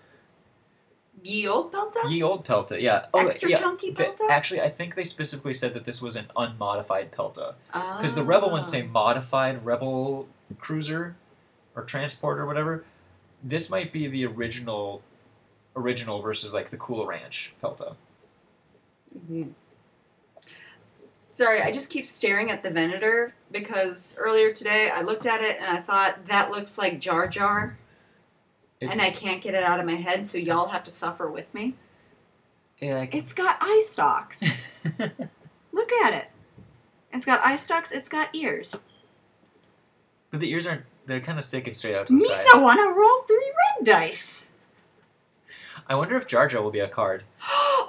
[1.22, 2.10] Ye old Pelta?
[2.10, 3.06] Ye old Pelta, yeah.
[3.14, 3.58] Oh, Extra yeah.
[3.58, 4.28] chunky the- Pelta?
[4.30, 7.54] actually, I think they specifically said that this was an unmodified Pelta.
[7.72, 11.16] Because Because the Rebel ones say modified Rebel cruiser
[11.74, 12.84] or transport or whatever.
[13.42, 15.02] This might be the original,
[15.74, 17.96] original versus like the Cool Ranch Pelta.
[21.32, 25.58] Sorry, I just keep staring at the Venator because earlier today I looked at it
[25.60, 27.76] and I thought that looks like Jar Jar,
[28.80, 31.30] It- and I can't get it out of my head, so y'all have to suffer
[31.30, 31.74] with me.
[32.80, 34.44] Yeah, It's got eye stalks.
[35.72, 36.28] Look at it.
[37.12, 37.92] It's got eye stalks.
[37.92, 38.86] It's got ears.
[40.30, 42.36] but the ears aren't they're kind of sticking straight out to the side.
[42.36, 44.52] Misa wanna roll three red dice.
[45.88, 47.22] I wonder if Jar Jar will be a card.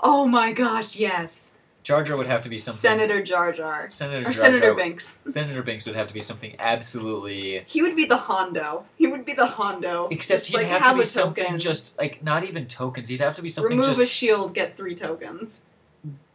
[0.04, 1.58] oh my gosh, yes.
[1.84, 2.78] Jar Jar would have to be something.
[2.78, 3.90] Senator Jar Jar.
[3.90, 5.24] Senator Or Jar Senator Jar- Binks.
[5.28, 7.64] Senator Binks would have to be something absolutely.
[7.66, 8.84] He would be the Hondo.
[8.98, 10.10] He would be the Hondo.
[10.12, 11.60] Except Just he'd like, have, to be something token.
[11.60, 13.08] just like not even tokens.
[13.08, 15.62] He'd have to be something remove just, a shield, get three tokens.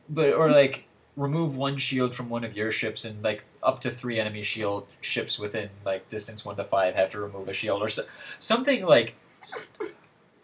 [0.08, 0.84] but or like
[1.18, 4.86] remove one shield from one of your ships and like up to three enemy shield
[5.02, 8.02] ships within like distance one to five have to remove a shield or so,
[8.38, 9.14] something like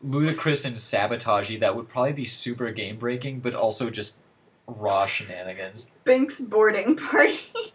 [0.03, 4.23] ludicrous and sabotagey that would probably be super game breaking, but also just
[4.67, 5.93] raw shenanigans.
[6.05, 7.73] Binks boarding party.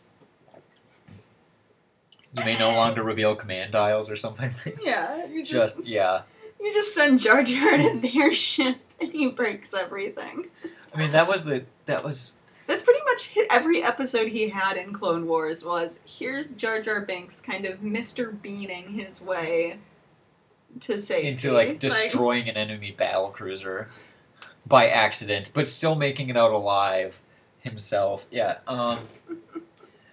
[2.36, 4.54] You may no longer reveal command dials or something.
[4.84, 6.22] yeah, you just, just yeah.
[6.60, 10.48] you just send Jar Jar to their ship and he breaks everything.
[10.94, 14.78] I mean that was the that was That's pretty much hit every episode he had
[14.78, 18.42] in Clone Wars was here's Jar Jar Binks kind of Mr.
[18.42, 19.78] Beaning his way
[20.82, 21.28] to safety.
[21.28, 23.90] into like destroying an enemy battle cruiser
[24.66, 27.20] by accident, but still making it out alive
[27.60, 28.28] himself.
[28.32, 28.58] Yeah.
[28.68, 29.00] Um,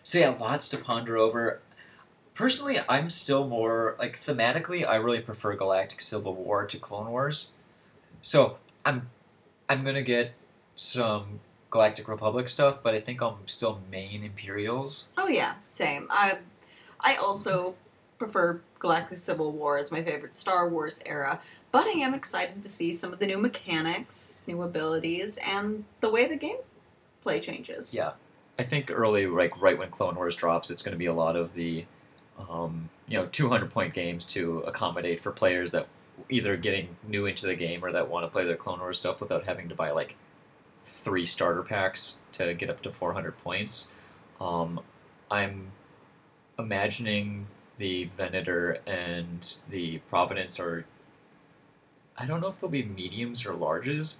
[0.03, 1.61] so yeah, lots to ponder over.
[2.35, 4.87] Personally, I'm still more like thematically.
[4.87, 7.53] I really prefer Galactic Civil War to Clone Wars.
[8.23, 9.11] So I'm
[9.69, 10.33] I'm gonna get
[10.75, 11.41] some
[11.71, 15.09] Galactic Republic stuff, but I think I'm still main Imperials.
[15.17, 16.07] Oh yeah, same.
[16.11, 16.39] I
[17.01, 17.75] I also
[18.19, 22.69] prefer Galactic Civil War is my favorite Star Wars era, but I am excited to
[22.69, 26.57] see some of the new mechanics, new abilities, and the way the game
[27.23, 27.95] play changes.
[27.95, 28.13] Yeah,
[28.59, 31.37] I think early, like right when Clone Wars drops, it's going to be a lot
[31.37, 31.85] of the,
[32.49, 35.87] um, you know, 200 point games to accommodate for players that
[36.31, 39.21] either getting new into the game or that want to play their Clone Wars stuff
[39.21, 40.17] without having to buy like
[40.85, 43.95] three starter packs to get up to 400 points.
[44.41, 44.81] Um,
[45.31, 45.73] I'm
[46.59, 47.47] imagining
[47.81, 50.85] the Venator and the Providence are.
[52.17, 54.19] I don't know if they'll be mediums or larges.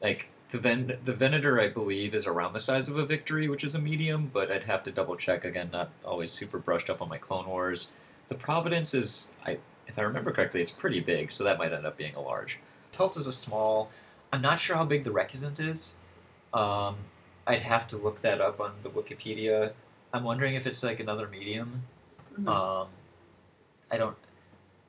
[0.00, 3.62] Like the Ven- the Venator, I believe, is around the size of a Victory, which
[3.62, 5.68] is a medium, but I'd have to double check again.
[5.70, 7.92] Not always super brushed up on my Clone Wars.
[8.28, 11.84] The Providence is, I if I remember correctly, it's pretty big, so that might end
[11.84, 12.60] up being a large.
[12.92, 13.90] Pelt is a small.
[14.32, 15.98] I'm not sure how big the Recusant is.
[16.54, 16.96] Um,
[17.46, 19.72] I'd have to look that up on the Wikipedia.
[20.14, 21.82] I'm wondering if it's like another medium.
[22.38, 22.48] Mhm.
[22.48, 22.88] Um,
[23.90, 24.16] I don't,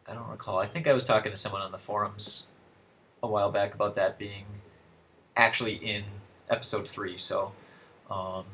[0.07, 0.59] I don't recall.
[0.59, 2.49] I think I was talking to someone on the forums
[3.21, 4.45] a while back about that being
[5.35, 6.03] actually in
[6.49, 7.17] episode three.
[7.17, 7.51] So,
[8.09, 8.45] um,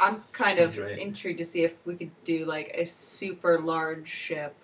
[0.00, 0.98] I'm kind of right.
[0.98, 4.54] intrigued to see if we could do like a super large ship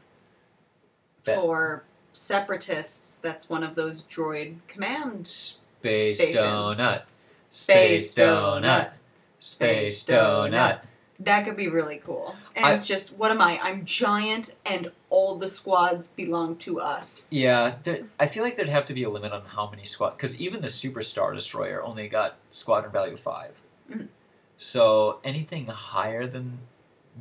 [1.24, 3.16] That- for separatists.
[3.16, 5.26] That's one of those droid command.
[5.26, 6.36] Space Stations.
[6.36, 7.02] donut,
[7.48, 8.90] Space space donut,
[9.38, 10.50] Space donut.
[10.50, 10.80] donut.
[11.24, 12.34] That could be really cool.
[12.56, 13.58] And I- it's just, what am I?
[13.62, 17.28] I'm giant, and all the squads belong to us.
[17.30, 20.10] Yeah, there, I feel like there'd have to be a limit on how many squad
[20.16, 23.60] because even the Superstar Destroyer only got squadron value 5
[23.90, 24.08] Mhm.
[24.56, 26.58] So anything higher than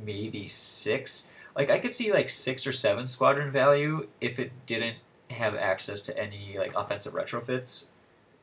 [0.02, 4.96] maybe six, like I could see like six or seven squadron value if it didn't
[5.30, 7.90] have access to any like offensive retrofits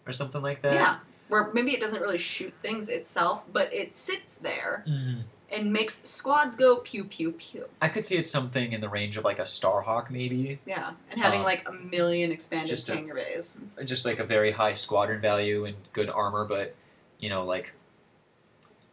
[0.05, 0.73] or something like that.
[0.73, 0.97] Yeah.
[1.27, 5.23] Where maybe it doesn't really shoot things itself, but it sits there Mhm.
[5.51, 7.65] And makes squads go pew pew pew.
[7.81, 10.91] I could see it something in the range of like a Starhawk maybe, Yeah.
[11.11, 13.59] And having Um, like a million expanded just hangar bays.
[13.85, 16.75] just like a very high squadron value and good armor, but
[17.19, 17.73] you know, like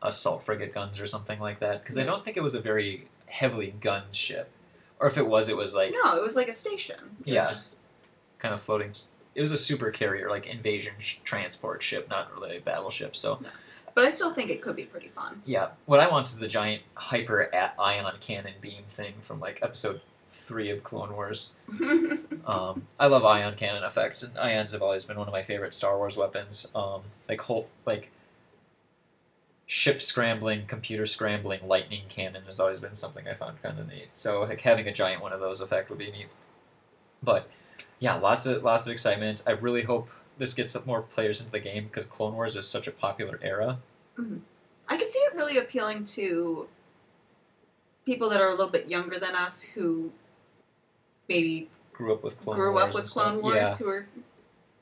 [0.02, 1.82] assault frigate guns or something like that.
[1.82, 4.50] Because I don't think it was a very heavily gunned ship,
[5.00, 7.16] or if it was, it was like No, it was like a station.
[7.24, 7.40] It Yeah.
[7.42, 7.78] Was just,
[8.38, 8.92] kind of floating.
[9.34, 13.14] It was a super carrier, like invasion sh- transport ship, not really a battleship.
[13.16, 13.40] So
[13.96, 15.42] but I still think it could be pretty fun.
[15.46, 20.02] yeah, what I want is the giant hyper ion cannon beam thing from like episode
[20.28, 21.54] three of Clone Wars.
[22.46, 25.74] Um, I love ion cannon effects, and ions have always been one of my favorite
[25.74, 26.70] Star Wars weapons.
[26.76, 28.12] Um, like whole like
[29.66, 34.10] ship scrambling, computer scrambling, lightning cannon has always been something I found kind of neat.
[34.14, 36.28] So like having a giant one of those effect would be neat.
[37.20, 37.50] But
[37.98, 39.42] yeah, lots of lots of excitement.
[39.44, 40.08] I really hope
[40.38, 43.78] this gets more players into the game because Clone Wars is such a popular era.
[44.88, 46.68] I could see it really appealing to
[48.04, 50.12] people that are a little bit younger than us who
[51.28, 52.82] maybe Grew up with Clone grew Wars.
[52.84, 53.42] up with Clone.
[53.42, 54.06] Wars, who are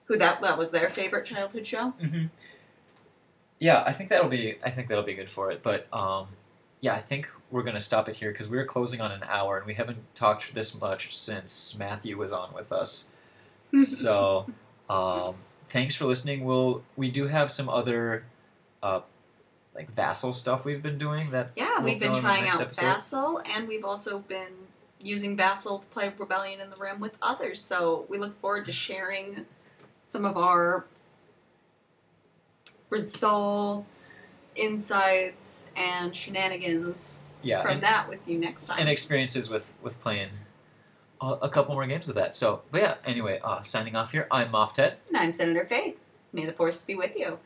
[0.07, 1.95] who that that was their favorite childhood show.
[2.01, 2.07] Yeah.
[2.09, 2.25] hmm
[3.59, 4.57] Yeah, I think that'll be.
[4.65, 5.63] I think that'll be good for it.
[5.63, 6.27] But um,
[6.81, 9.67] yeah, I think we're gonna stop it here because we're closing on an hour and
[9.67, 13.09] we haven't talked this much since Matthew was on with us.
[13.81, 14.47] so
[14.89, 15.35] um,
[15.69, 16.45] thanks for listening.
[16.45, 18.25] We'll we do have some other
[18.83, 19.01] uh,
[19.75, 22.49] like vassal stuff we've been doing that Yeah, We'll we've been fill in the trying
[22.49, 22.83] out episode.
[22.83, 24.53] Vassal, and we've also been
[25.01, 27.61] using Vassal to play Rebellion in the Rim with others.
[27.61, 29.47] So we look forward to sharing
[30.07, 30.87] some of our
[32.91, 34.15] results,
[34.55, 38.79] insights, and shenanigans yeah from and, that with you next time.
[38.81, 40.31] and experiences with with playing
[41.33, 42.37] a, couple more games of that.
[42.37, 42.95] So, but yeah.
[43.05, 44.27] Anyway, uh, signing off here.
[44.31, 44.97] I'm Moff Ted.
[45.09, 45.99] and I'm Senator Faith.
[46.33, 47.39] May the Force be with you.